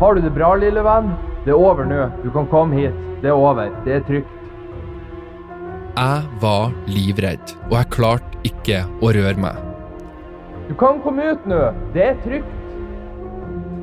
[0.00, 1.10] Har du det bra, lille venn?
[1.44, 2.06] Det er over nå.
[2.22, 2.96] Du kan komme hit.
[3.20, 3.68] Det er over.
[3.84, 4.32] Det er trygt.
[5.98, 9.60] Jeg var livredd, og jeg klarte ikke å røre meg.
[10.70, 11.60] Du kan komme ut nå.
[11.92, 12.56] Det er trygt.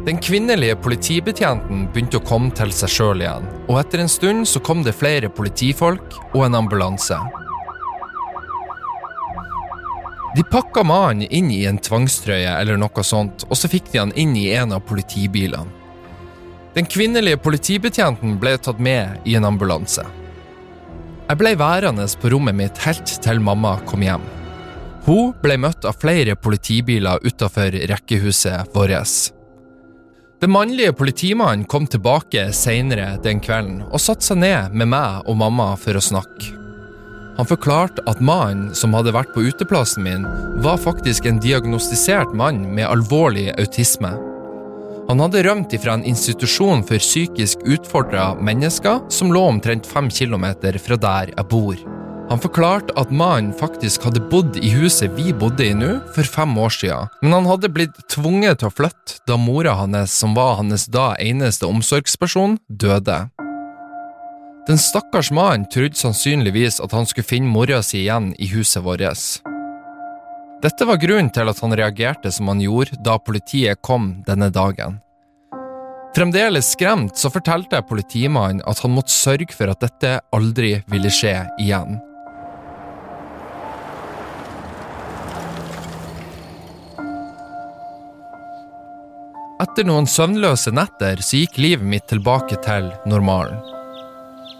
[0.10, 4.66] Den kvinnelige politibetjenten begynte å komme til seg sjøl igjen, og etter en stund så
[4.66, 7.22] kom det flere politifolk og en ambulanse.
[10.36, 14.13] De pakka mannen inn i en tvangstrøye eller noe sånt, og så fikk de han
[14.17, 15.69] inn i en av politibilene.
[16.74, 20.02] Den kvinnelige politibetjenten ble tatt med i en ambulanse.
[21.28, 24.26] Jeg ble værende på rommet mitt helt til mamma kom hjem.
[25.06, 29.13] Hun ble møtt av flere politibiler utafor rekkehuset vårt.
[30.41, 35.38] Den mannlige politimannen kom tilbake seinere den kvelden og satte seg ned med meg og
[35.39, 36.62] mamma for å snakke.
[37.38, 40.28] Han forklarte at mannen som hadde vært på uteplassen min,
[40.62, 44.13] var faktisk en diagnostisert mann med alvorlig autisme.
[45.10, 50.78] Han hadde rømt ifra en institusjon for psykisk utfordra mennesker som lå omtrent fem kilometer
[50.80, 51.82] fra der jeg bor.
[52.30, 56.56] Han forklarte at mannen faktisk hadde bodd i huset vi bodde i nå, for fem
[56.58, 60.56] år siden, men han hadde blitt tvunget til å flytte da mora hans, som var
[60.62, 63.26] hans da eneste omsorgsperson, døde.
[64.67, 69.41] Den stakkars mannen trodde sannsynligvis at han skulle finne mora si igjen i huset vårt.
[70.63, 75.02] Dette var grunnen til at han reagerte som han gjorde da politiet kom denne dagen.
[76.15, 81.35] Fremdeles skremt så fortalte politimannen at han måtte sørge for at dette aldri ville skje
[81.60, 82.00] igjen.
[89.63, 93.73] Etter noen søvnløse netter så gikk livet mitt tilbake til normalen.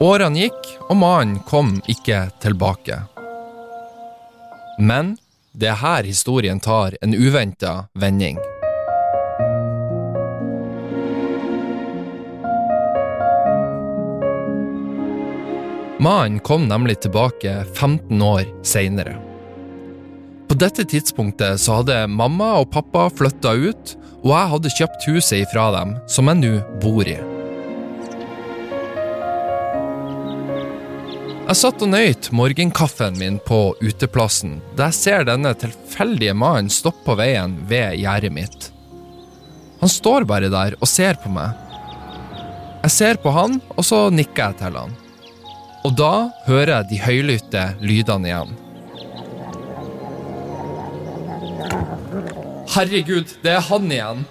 [0.01, 3.03] Årene gikk, og mannen kom ikke tilbake.
[4.81, 5.17] Men
[5.53, 8.39] det er her historien tar en uventa vending.
[16.03, 19.13] Mannen kom nemlig tilbake 15 år seinere.
[20.49, 25.45] På dette tidspunktet så hadde mamma og pappa flytta ut, og jeg hadde kjøpt huset
[25.45, 27.32] ifra dem, som jeg nå bor i.
[31.43, 37.03] Jeg satt og nøyt morgenkaffen min på uteplassen da jeg ser denne tilfeldige mannen stoppe
[37.09, 38.69] på veien ved gjerdet mitt.
[39.81, 41.51] Han står bare der og ser på meg.
[42.85, 44.93] Jeg ser på han, og så nikker jeg til han.
[45.83, 46.13] Og da
[46.45, 48.55] hører jeg de høylytte lydene igjen.
[52.73, 54.23] Herregud, det er han igjen!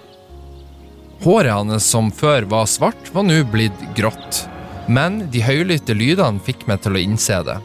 [1.23, 4.47] Håret hans som før var svart, var nå blitt grått.
[4.87, 7.59] Men de høylytte lydene fikk meg til å innse det.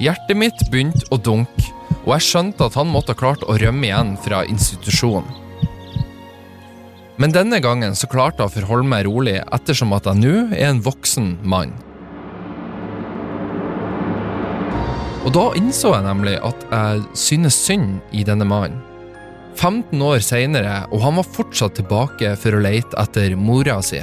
[0.00, 1.68] Hjertet mitt begynte å dunke,
[2.06, 5.28] og jeg skjønte at han måtte ha klart å rømme igjen fra institusjonen.
[7.20, 10.70] Men denne gangen så klarte jeg å forholde meg rolig, ettersom at jeg nå er
[10.70, 11.74] en voksen mann.
[15.20, 18.80] Og da innså jeg nemlig at jeg synes synd i denne mannen.
[19.60, 24.00] 15 år seinere, og han var fortsatt tilbake for å lete etter mora si.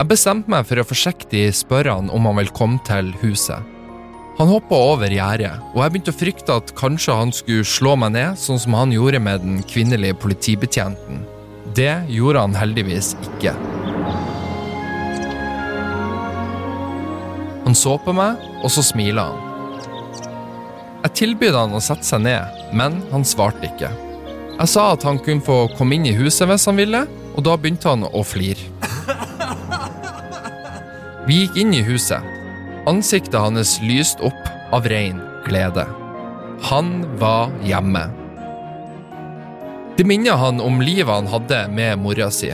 [0.00, 3.60] Jeg bestemte meg for å forsiktig spørre han om han ville komme til huset.
[4.38, 8.14] Han hoppa over gjerdet, og jeg begynte å frykte at kanskje han skulle slå meg
[8.14, 11.20] ned, sånn som han gjorde med den kvinnelige politibetjenten.
[11.76, 13.52] Det gjorde han heldigvis ikke.
[17.68, 19.46] Han så på meg, og så smila han.
[21.04, 23.92] Jeg tilbød han å sette seg ned, men han svarte ikke.
[24.56, 27.04] Jeg sa at han kunne få komme inn i huset hvis han ville,
[27.36, 28.79] og da begynte han å flire.
[31.30, 32.24] Vi gikk inn i huset.
[32.90, 35.84] Ansiktet hans lyste opp av ren glede.
[36.66, 36.88] Han
[37.20, 38.00] var hjemme.
[39.94, 42.50] Det minnet han om livet han hadde med mora si.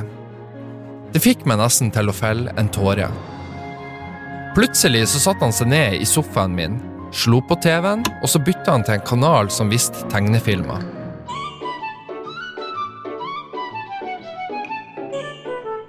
[1.08, 3.08] Det fikk meg nesten til å felle en tåre.
[4.58, 6.76] Plutselig så satte han seg ned i sofaen min,
[7.16, 10.84] slo på TV-en, og så bytta han til en kanal som viste tegnefilmer.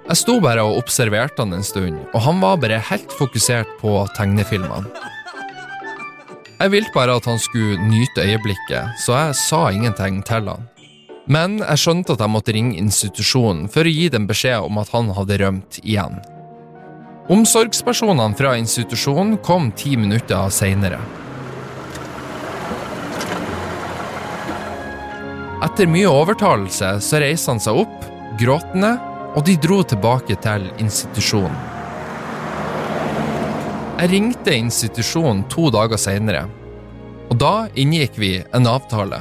[0.08, 3.90] Jeg sto bare og observerte han en stund, og han var bare helt fokusert på
[4.16, 4.88] tegnefilmene.
[6.58, 10.64] Jeg ville bare at han skulle nyte øyeblikket, så jeg sa ingenting til han.
[11.28, 14.88] Men jeg skjønte at jeg måtte ringe institusjonen for å gi dem beskjed om at
[14.94, 16.16] han hadde rømt igjen.
[17.28, 21.02] Omsorgspersonene fra institusjonen kom ti minutter seinere.
[25.68, 28.08] Etter mye overtalelse så reiste han seg opp,
[28.40, 28.96] gråtende,
[29.36, 31.58] og de dro tilbake til institusjonen.
[33.98, 36.44] Jeg ringte institusjonen to dager seinere,
[37.28, 39.18] og da inngikk vi en avtale.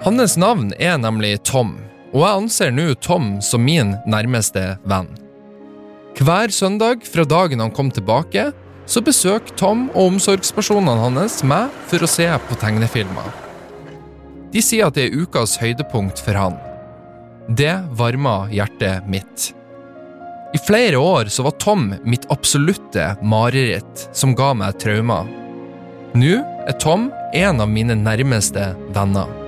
[0.00, 1.74] Hans navn er nemlig Tom,
[2.14, 5.10] og jeg anser nå Tom som min nærmeste venn.
[6.20, 8.50] Hver søndag fra dagen han kom tilbake,
[8.86, 13.49] så besøker Tom og omsorgspersonene hans meg for å se på tegnefilmer.
[14.50, 16.58] De sier at det er ukas høydepunkt for han.
[17.50, 19.50] Det varma hjertet mitt.
[20.54, 25.28] I flere år så var Tom mitt absolutte mareritt som ga meg traumer.
[26.18, 29.39] Nå er Tom en av mine nærmeste venner.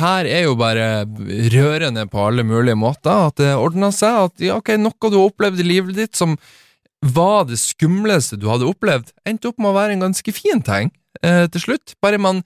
[0.00, 1.04] Her er jo bare
[1.52, 3.28] rørende på alle mulige måter.
[3.30, 4.30] At det ordna seg.
[4.30, 6.36] At ja, ok, noe du har opplevd i livet ditt som
[7.00, 10.90] var det skumleste du hadde opplevd, endte opp med å være en ganske fin ting
[11.24, 11.94] eh, til slutt.
[12.04, 12.42] Bare man,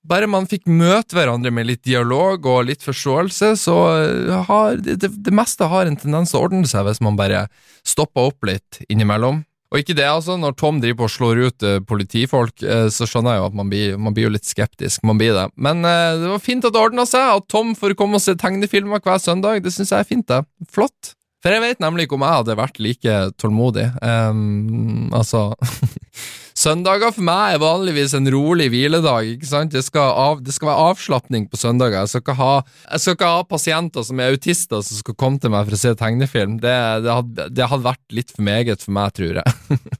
[0.00, 4.96] bare man fikk møte hverandre med litt dialog og litt forståelse, så eh, har det,
[5.04, 7.46] det, det meste har en tendens til å ordne seg hvis man bare
[7.86, 9.44] stopper opp litt innimellom.
[9.68, 10.38] Og ikke det, altså.
[10.40, 13.58] Når Tom driver på og slår ut uh, politifolk, uh, så skjønner jeg jo at
[13.60, 15.04] man blir, man blir, jo litt skeptisk.
[15.08, 15.44] Man blir det.
[15.60, 18.36] Men uh, det var fint at det ordna seg, at Tom får komme og se
[18.38, 19.60] tegnefilmer hver søndag.
[19.64, 20.40] Det syns jeg er fint, det.
[20.72, 21.14] Flott.
[21.44, 23.86] For jeg vet nemlig ikke om jeg hadde vært like tålmodig.
[24.02, 25.52] Um, altså
[26.58, 29.28] Søndager for meg er vanligvis en rolig hviledag.
[29.36, 29.70] ikke sant?
[29.74, 32.00] Det skal, av, det skal være avslapning på søndager.
[32.02, 32.54] Jeg skal, ikke ha,
[32.98, 35.94] skal ikke ha pasienter som er autister som skal komme til meg for å se
[36.00, 36.58] tegnefilm.
[36.64, 39.48] Det, det, hadde, det hadde vært litt for meget for meg, tror jeg.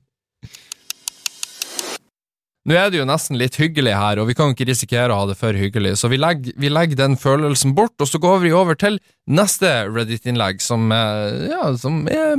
[2.69, 5.23] Nå er det jo nesten litt hyggelig her, og vi kan jo ikke risikere å
[5.23, 8.43] ha det for hyggelig, så vi legger, vi legger den følelsen bort, og så går
[8.43, 12.37] vi over til neste Reddit-innlegg, som, ja, som er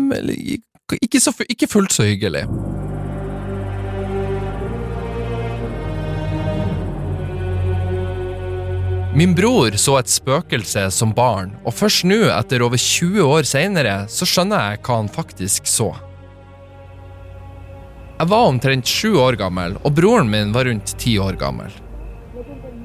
[0.99, 2.45] ikke, så, ikke fullt så hyggelig.
[9.15, 14.03] Min bror så et spøkelse som barn, og først nå, etter over 20 år seinere,
[14.05, 15.87] så skjønner jeg hva han faktisk så.
[18.19, 21.73] Jeg var omtrent sju år gammel, og broren min var rundt ti år gammel.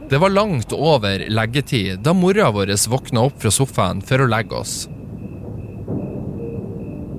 [0.09, 4.57] Det var langt over leggetid da mora vår våkna opp fra sofaen for å legge
[4.57, 4.75] oss.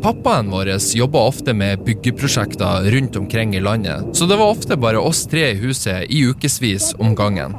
[0.01, 4.97] Pappaen vår jobba ofte med byggeprosjekter rundt omkring i landet, så det var ofte bare
[4.97, 7.53] oss tre i huset i ukevis om gangen.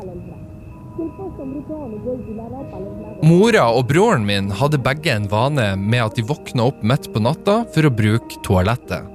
[3.27, 7.19] Mora og broren min hadde begge en vane med at de våkna opp midt på
[7.25, 9.09] natta for å bruke toalettet.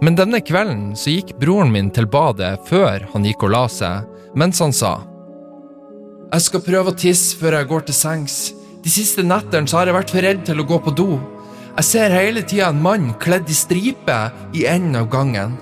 [0.00, 4.06] Men denne kvelden så gikk broren min til badet før han gikk og la seg,
[4.32, 4.94] mens han sa
[6.32, 8.38] Jeg skal prøve å tisse før jeg går til sengs.
[8.80, 11.10] De siste nettene så har jeg vært for redd til å gå på do.
[11.76, 14.18] Jeg ser hele tida en mann kledd i stripe
[14.56, 15.58] i enden av gangen.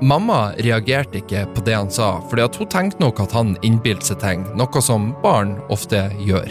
[0.00, 4.08] Mamma reagerte ikke på det han sa, fordi at hun tenkte nok at han innbilte
[4.08, 6.48] seg ting, noe som barn ofte gjør.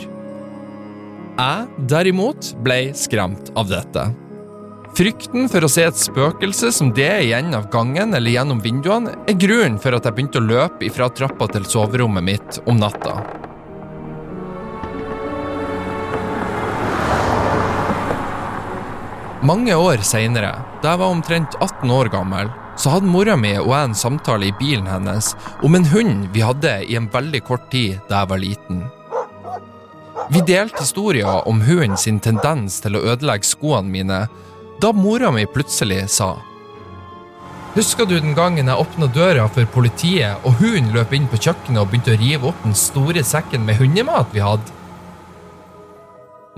[1.40, 4.04] Jeg, derimot, ble skremt av dette.
[4.98, 9.38] Frykten for å se et spøkelse som det igjen av gangen eller gjennom vinduene, er
[9.42, 13.18] grunnen for at jeg begynte å løpe ifra trappa til soverommet mitt om natta.
[19.42, 20.52] Mange år seinere,
[20.84, 24.48] da jeg var omtrent 18 år gammel, så hadde mora mi og jeg en samtale
[24.48, 25.34] i bilen hennes
[25.68, 28.84] om en hund vi hadde i en veldig kort tid da jeg var liten.
[30.30, 34.20] Vi delte historier om hunden sin tendens til å ødelegge skoene mine,
[34.80, 36.38] da mora mi plutselig sa
[37.76, 41.82] Husker du den gangen jeg åpna døra for politiet, og hunden løp inn på kjøkkenet
[41.84, 44.74] og begynte å rive opp den store sekken med hundemat vi hadde?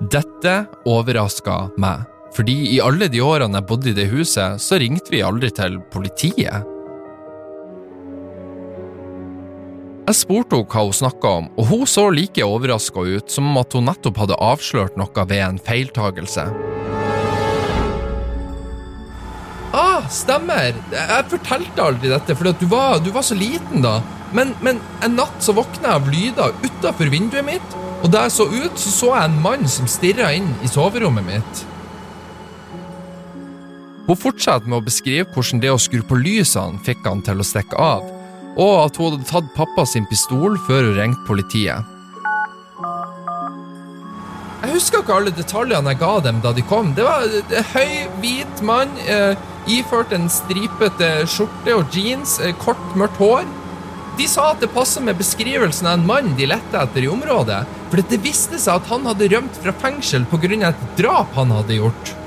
[0.01, 0.53] Dette
[0.87, 5.23] overraska meg, fordi i alle de årene jeg bodde i det huset, så ringte vi
[5.25, 6.67] aldri til politiet.
[10.07, 13.59] Jeg spurte henne hva hun snakka om, og hun så like overraska ut som om
[13.61, 16.47] at hun nettopp hadde avslørt noe ved en feiltagelse.
[19.71, 20.75] Ah, stemmer!
[20.91, 24.01] Jeg fortalte aldri dette, for du du var så liten da.
[24.35, 28.35] Men, men en natt så våkna jeg av lyder utafor vinduet mitt, og da jeg
[28.35, 31.63] så ut, så så jeg en mann som stirra inn i soverommet mitt.
[34.11, 37.45] Hun fortsatte med å beskrive hvordan det å skru på lysene fikk han til å
[37.47, 38.09] stikke av,
[38.59, 41.87] og at hun hadde tatt pappa sin pistol før hun ringte politiet.
[44.65, 46.91] Jeg husker ikke alle detaljene jeg ga dem da de kom.
[46.97, 49.39] Det var en høy, hvit mann, eh,
[49.79, 53.47] iført en stripete skjorte og jeans, eh, kort, mørkt hår.
[54.19, 57.65] De sa at det passet med beskrivelsen av en mann de lette etter i området,
[57.87, 60.67] for det viste seg at han hadde rømt fra fengsel pga.
[60.67, 62.17] et drap han hadde gjort.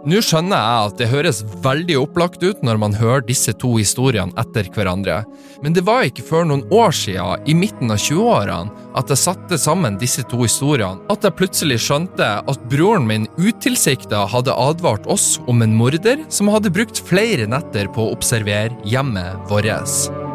[0.00, 4.32] Nå skjønner jeg at det høres veldig opplagt ut når man hører disse to historiene
[4.40, 5.18] etter hverandre,
[5.60, 9.60] men det var ikke før noen år siden, i midten av 20-årene, at jeg satte
[9.60, 15.34] sammen disse to historiene, at jeg plutselig skjønte at broren min utilsikta hadde advart oss
[15.44, 20.29] om en morder som hadde brukt flere netter på å observere hjemmet vårt.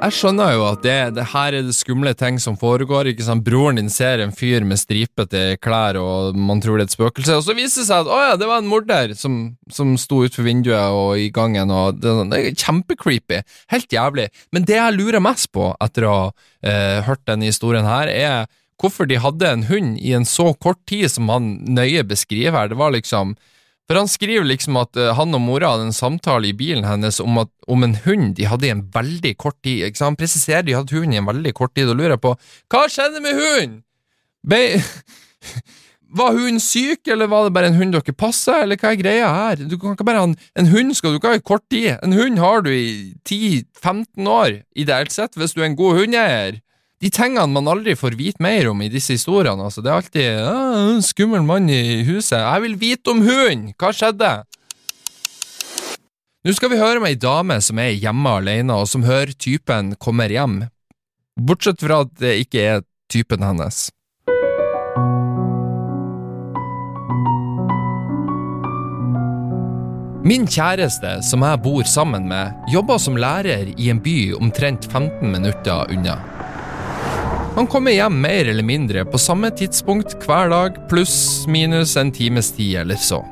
[0.00, 3.10] Jeg skjønner jo at det, det her er det skumle ting som foregår.
[3.10, 3.44] ikke sant?
[3.44, 7.36] Broren din ser en fyr med stripete klær, og man tror det er et spøkelse.
[7.36, 9.36] Og så viser det seg at å ja, det var en morder som,
[9.68, 11.68] som sto utenfor vinduet og i gangen.
[11.68, 13.42] og Det, det er kjempecreepy.
[13.74, 14.30] Helt jævlig.
[14.56, 16.24] Men det jeg lurer mest på etter å ha
[16.64, 18.48] eh, hørt denne historien her, er
[18.80, 22.72] hvorfor de hadde en hund i en så kort tid som han nøye beskriver.
[22.72, 23.36] Det var liksom
[23.90, 27.16] for han skriver liksom at uh, han og mora hadde en samtale i bilen hennes
[27.18, 29.82] om, at, om en hund de hadde i en veldig kort tid.
[29.82, 30.12] Ikke sant?
[30.12, 32.36] Han presiserer de hadde hund i en veldig kort tid, og lurer på
[32.70, 33.80] hva skjedde med hunden?
[34.46, 34.60] Be
[36.20, 39.34] var hunden syk, eller var det bare en hund dere passa, eller hva er greia
[39.34, 39.66] her?
[39.66, 41.96] Du kan ikke bare ha en, en hund skal du ikke ha i kort tid.
[41.98, 42.86] En hund har du i
[43.26, 46.62] 10-15 år, ideelt sett, hvis du er en god hundeeier
[47.00, 49.64] de tingene man aldri får vite mer om i disse historiene.
[49.64, 52.36] Altså, det er alltid en skummel mann i huset.
[52.42, 53.70] Jeg vil vite om hunden!
[53.80, 54.32] Hva skjedde?
[56.44, 59.94] Nå skal vi høre med ei dame som er hjemme alene, og som hører typen
[60.00, 60.66] kommer hjem.
[61.40, 63.88] Bortsett fra at det ikke er typen hennes.
[70.20, 75.32] Min kjæreste, som jeg bor sammen med, jobber som lærer i en by omtrent 15
[75.32, 76.18] minutter unna.
[77.54, 82.52] Han kommer hjem mer eller mindre på samme tidspunkt hver dag, pluss minus en times
[82.54, 83.24] tid eller så.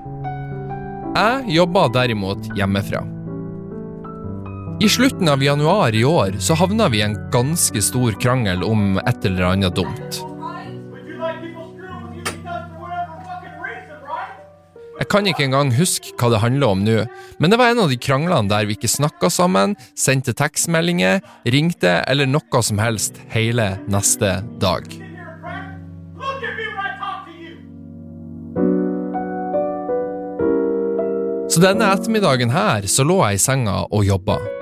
[1.14, 3.04] Jeg jobber derimot hjemmefra.
[4.82, 8.98] I slutten av januar i år så havna vi i en ganske stor krangel om
[8.98, 10.20] et eller annet dumt.
[14.98, 17.04] Jeg kan ikke engang huske hva det handler om nå,
[17.38, 22.00] men det var en av de kranglene der vi ikke snakka sammen, sendte tekstmeldinger, ringte
[22.10, 24.90] eller noe som helst hele neste dag.
[31.48, 34.57] Så denne ettermiddagen her så lå jeg i senga og jobba.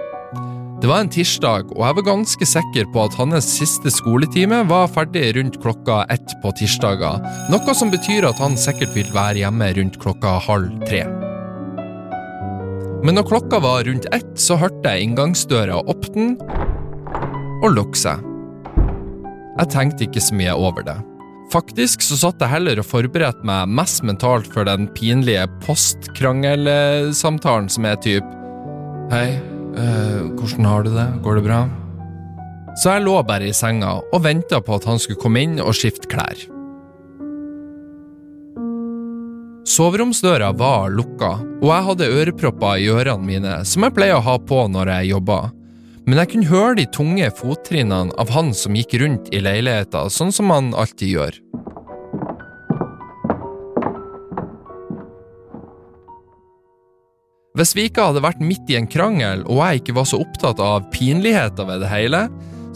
[0.87, 4.87] Det var en tirsdag, og jeg var ganske sikker på at hans siste skoletime var
[4.95, 7.19] ferdig rundt klokka ett på tirsdager,
[7.51, 11.03] noe som betyr at han sikkert vil være hjemme rundt klokka halv tre.
[13.03, 16.39] Men når klokka var rundt ett, så hørte jeg inngangsdøra åpne
[17.67, 18.23] og lukke seg.
[19.57, 20.99] Jeg tenkte ikke så mye over det.
[21.51, 27.83] Faktisk så satt jeg heller og forberedte meg mest mentalt for den pinlige postkrangelsamtalen som
[27.91, 28.23] er typ
[29.11, 31.61] Hei, eh, hvordan har du det, går det bra?
[32.77, 35.77] Så jeg lå bare i senga og venta på at han skulle komme inn og
[35.77, 36.37] skifte klær.
[39.67, 44.37] Soveromsdøra var lukka, og jeg hadde ørepropper i ørene mine, som jeg pleier å ha
[44.39, 45.53] på når jeg jobber,
[46.07, 50.31] Men jeg kunne høre de tunge fottrinnene av han som gikk rundt i leiligheta, sånn
[50.31, 51.41] som han alltid gjør.
[57.57, 60.61] Hvis vi ikke hadde vært midt i en krangel, og jeg ikke var så opptatt
[60.61, 62.27] av pinligheter ved det hele,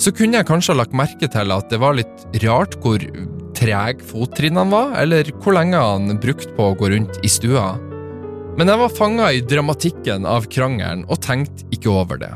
[0.00, 3.04] så kunne jeg kanskje ha lagt merke til at det var litt rart hvor
[3.58, 7.74] treg fottrinnene var, eller hvor lenge han brukte på å gå rundt i stua.
[8.56, 12.32] Men jeg var fanga i dramatikken av krangelen og tenkte ikke over det.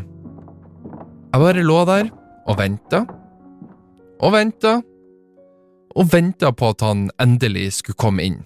[1.32, 2.10] Jeg bare lå der
[2.44, 3.06] og venta
[4.20, 4.78] og venta
[5.94, 8.42] og venta på at han endelig skulle komme inn.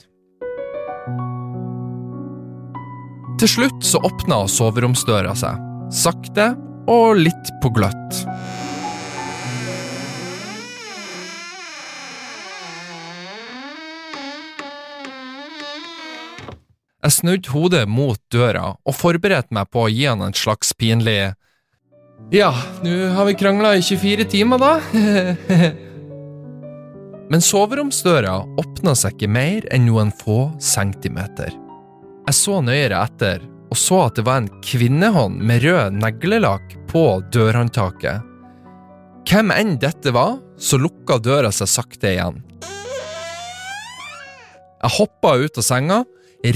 [3.39, 5.55] Til slutt så åpna soveromsdøra seg,
[5.95, 6.57] sakte
[6.91, 8.16] og litt på gløtt.
[16.99, 21.30] Jeg snudde hodet mot døra og forberedte meg på å gi han en slags pinlig
[22.34, 22.51] Ja,
[22.82, 24.82] nå har vi krangla i 24 timer, da.
[27.30, 31.55] Men soveromsdøra åpna seg ikke mer enn noen få centimeter.
[32.28, 37.04] Jeg så nøyere etter og så at det var en kvinnehånd med rød neglelakk på
[37.32, 38.24] dørhåndtaket.
[39.28, 42.38] Hvem enn dette var, så lukka døra seg sakte igjen.
[44.78, 45.98] Jeg hoppa ut av senga,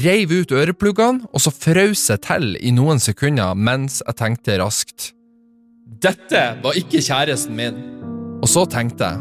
[0.04, 5.10] reiv ut ørepluggene, og så frøs jeg til i noen sekunder mens jeg tenkte raskt.
[6.02, 7.84] Dette var ikke kjæresten min.
[8.42, 9.20] Og så tenkte jeg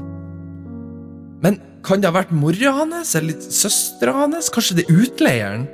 [1.43, 4.49] Men kan det ha vært mora hans eller søstera hans?
[4.53, 5.69] Kanskje det er utleieren?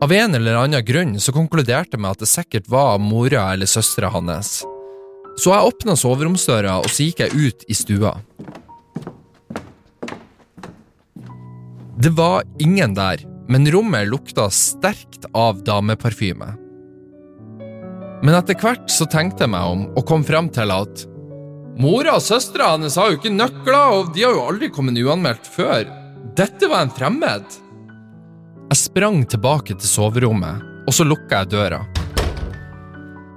[0.00, 3.68] Av en eller annen grunn så konkluderte jeg med at det sikkert var mora eller
[3.68, 4.62] søstera hans.
[5.36, 8.14] Så jeg åpna soveromsdøra, og så gikk jeg ut i stua.
[12.00, 16.48] Det var ingen der, men rommet lukta sterkt av dameparfyme.
[18.24, 21.06] Men etter hvert så tenkte jeg meg om og kom frem til at
[21.80, 25.46] Mora og søstera hennes har jo ikke nøkler, og de har jo aldri kommet uanmeldt
[25.48, 25.86] før.
[26.36, 27.60] Dette var en fremmed.
[28.70, 31.80] Jeg sprang tilbake til soverommet, og så lukka jeg døra.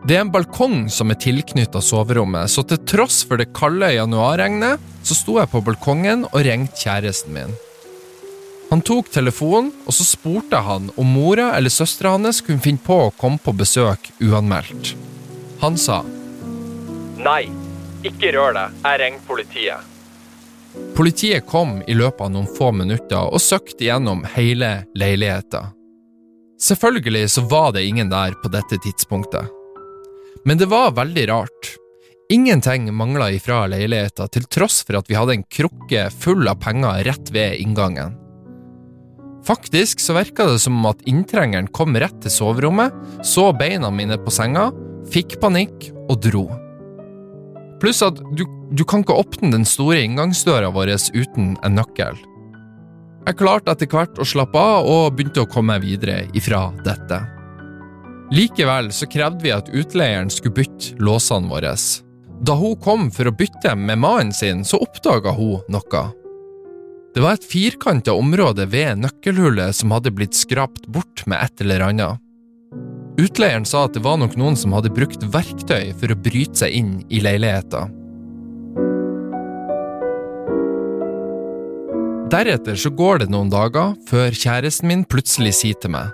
[0.05, 4.77] Det er en balkong som er tilknytta soverommet, så til tross for det kalde januarregnet,
[5.01, 7.55] så sto jeg på balkongen og ringte kjæresten min.
[8.69, 12.99] Han tok telefonen, og så spurte han om mora eller søstera hans kunne finne på
[13.07, 14.93] å komme på besøk uanmeldt.
[15.65, 16.03] Han sa
[17.23, 17.47] Nei,
[18.05, 18.77] ikke rør deg.
[18.85, 19.92] Jeg ringer politiet.
[20.95, 25.67] Politiet kom i løpet av noen få minutter og søkte gjennom hele leiligheta.
[26.61, 29.49] Selvfølgelig så var det ingen der på dette tidspunktet.
[30.45, 31.73] Men det var veldig rart.
[32.31, 37.03] Ingenting mangla ifra leiligheta, til tross for at vi hadde en krukke full av penger
[37.05, 38.17] rett ved inngangen.
[39.43, 42.95] Faktisk så virka det som at inntrengeren kom rett til soverommet,
[43.27, 44.69] så beina mine på senga,
[45.11, 46.45] fikk panikk og dro.
[47.83, 52.17] Pluss at du, du kan ikke åpne den store inngangsdøra vår uten en nøkkel.
[53.23, 57.21] Jeg klarte etter hvert å slappe av og begynte å komme videre ifra dette.
[58.33, 61.75] Likevel så krevde vi at utleieren skulle bytte låsene våre.
[62.43, 66.03] Da hun kom for å bytte med mannen sin, så oppdaga hun noe.
[67.13, 71.85] Det var et firkanta område ved nøkkelhullet som hadde blitt skrapt bort med et eller
[71.91, 72.21] annet.
[73.21, 76.73] Utleieren sa at det var nok noen som hadde brukt verktøy for å bryte seg
[76.73, 77.85] inn i leiligheta.
[82.33, 86.09] Deretter så går det noen dager før kjæresten min plutselig sier til meg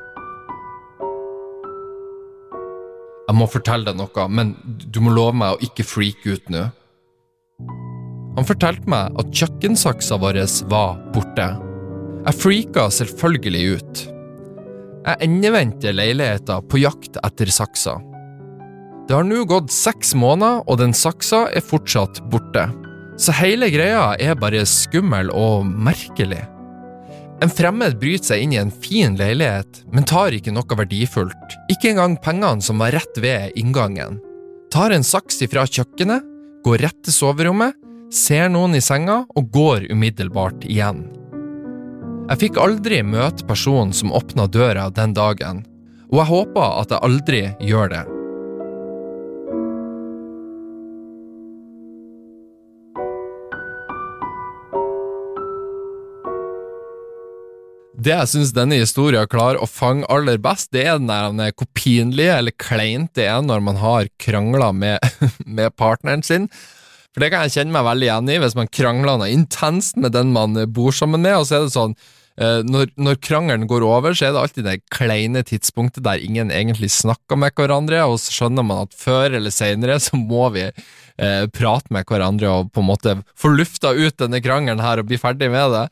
[3.30, 6.64] Jeg må fortelle deg noe, men du må love meg å ikke freake ut nå.
[8.36, 10.42] Han fortalte meg at kjøkkensaksa vår
[10.74, 11.46] var borte.
[12.26, 14.04] Jeg freaka selvfølgelig ut.
[15.06, 18.00] Jeg endevendte leiligheta på jakt etter saksa.
[19.08, 22.66] Det har nå gått seks måneder, og den saksa er fortsatt borte.
[23.20, 26.46] Så hele greia er bare skummel og merkelig.
[27.44, 31.56] En fremmed bryter seg inn i en fin leilighet, men tar ikke noe verdifullt.
[31.72, 34.20] Ikke engang pengene som var rett ved inngangen.
[34.72, 36.24] Tar en saks ifra kjøkkenet,
[36.64, 37.76] går rett til soverommet,
[38.12, 41.06] ser noen i senga og går umiddelbart igjen.
[42.30, 45.64] Jeg fikk aldri møte personen som åpna døra den dagen,
[46.12, 48.06] og jeg håper at jeg aldri gjør det.
[58.00, 61.10] Det jeg syns denne historien klarer å fange aller best, det er den
[61.42, 65.04] der hvor pinlig eller kleint det er når man har krangla med,
[65.60, 66.48] med partneren sin.
[67.12, 70.14] For det kan jeg kjenne meg veldig igjen i, hvis man krangler noe intenst med
[70.16, 71.96] den man bor sammen med, og så er det sånn
[72.40, 76.54] eh, når, når krangelen går over, så er det alltid det kleine tidspunktet der ingen
[76.56, 80.70] egentlig snakker med hverandre, og så skjønner man at før eller senere så må vi
[80.70, 85.12] eh, prate med hverandre og på en måte få lufta ut denne krangelen her og
[85.12, 85.86] bli ferdig med det.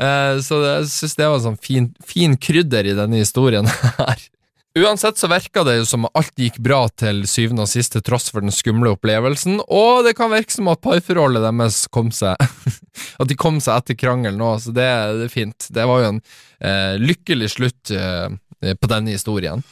[0.00, 3.68] Eh, så jeg syns det var en sånn fin, fin krydder i denne historien
[3.98, 4.30] her.
[4.74, 8.26] Uansett så virka det jo som alt gikk bra til syvende og sist, til tross
[8.34, 12.34] for den skumle opplevelsen, og det kan virke som at parforholdet deres kom seg
[13.22, 14.88] At de kom seg etter krangelen òg, så det,
[15.18, 15.66] det, er fint.
[15.74, 16.20] Det var jo en
[16.58, 18.34] eh, lykkelig slutt eh,
[18.74, 19.62] på denne historien.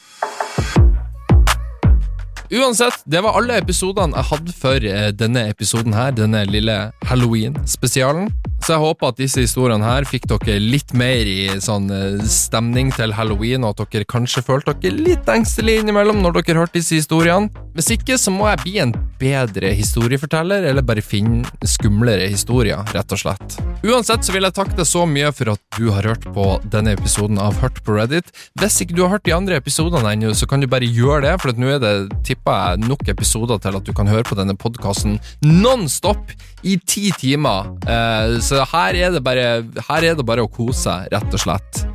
[2.53, 6.75] Uansett, det var alle episodene jeg hadde for eh, denne episoden her, denne lille
[7.09, 8.27] Halloween-spesialen.
[8.63, 12.93] Så jeg håper at disse historiene her fikk dere litt mer i sånn eh, stemning
[12.93, 16.99] til halloween, og at dere kanskje følte dere litt engstelige innimellom når dere hørte disse
[17.01, 17.49] historiene.
[17.73, 23.17] Hvis ikke så må jeg bli en bedre historieforteller, eller bare finne skumlere historier, rett
[23.17, 23.57] og slett.
[23.81, 26.93] Uansett så vil jeg takke deg så mye for at du har hørt på denne
[26.93, 28.29] episoden av Hørt på Reddit.
[28.61, 31.33] Hvis ikke du har hørt de andre episodene ennå, så kan du bare gjøre det,
[31.41, 31.95] for nå er det
[32.27, 36.31] tipp tipper jeg nok episoder til at du kan høre på denne podkasten non-stop
[36.63, 37.71] i ti timer.
[37.87, 41.85] Eh, så her er, bare, her er det bare å kose seg, rett og slett.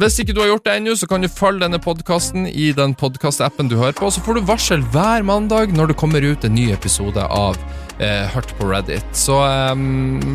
[0.00, 2.94] Hvis ikke du har gjort det ennå, så kan du følge denne podkasten i den
[2.94, 6.54] podkastappen du hører på, så får du varsel hver mandag når det kommer ut en
[6.56, 7.58] ny episode av
[7.98, 9.04] eh, Hørt på Reddit.
[9.12, 9.74] Så eh,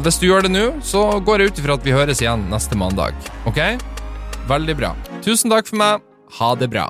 [0.06, 2.78] hvis du gjør det nå, så går jeg ut ifra at vi høres igjen neste
[2.78, 3.18] mandag.
[3.50, 3.64] Ok?
[4.52, 4.94] Veldig bra.
[5.26, 6.06] Tusen takk for meg.
[6.38, 6.86] Ha det bra.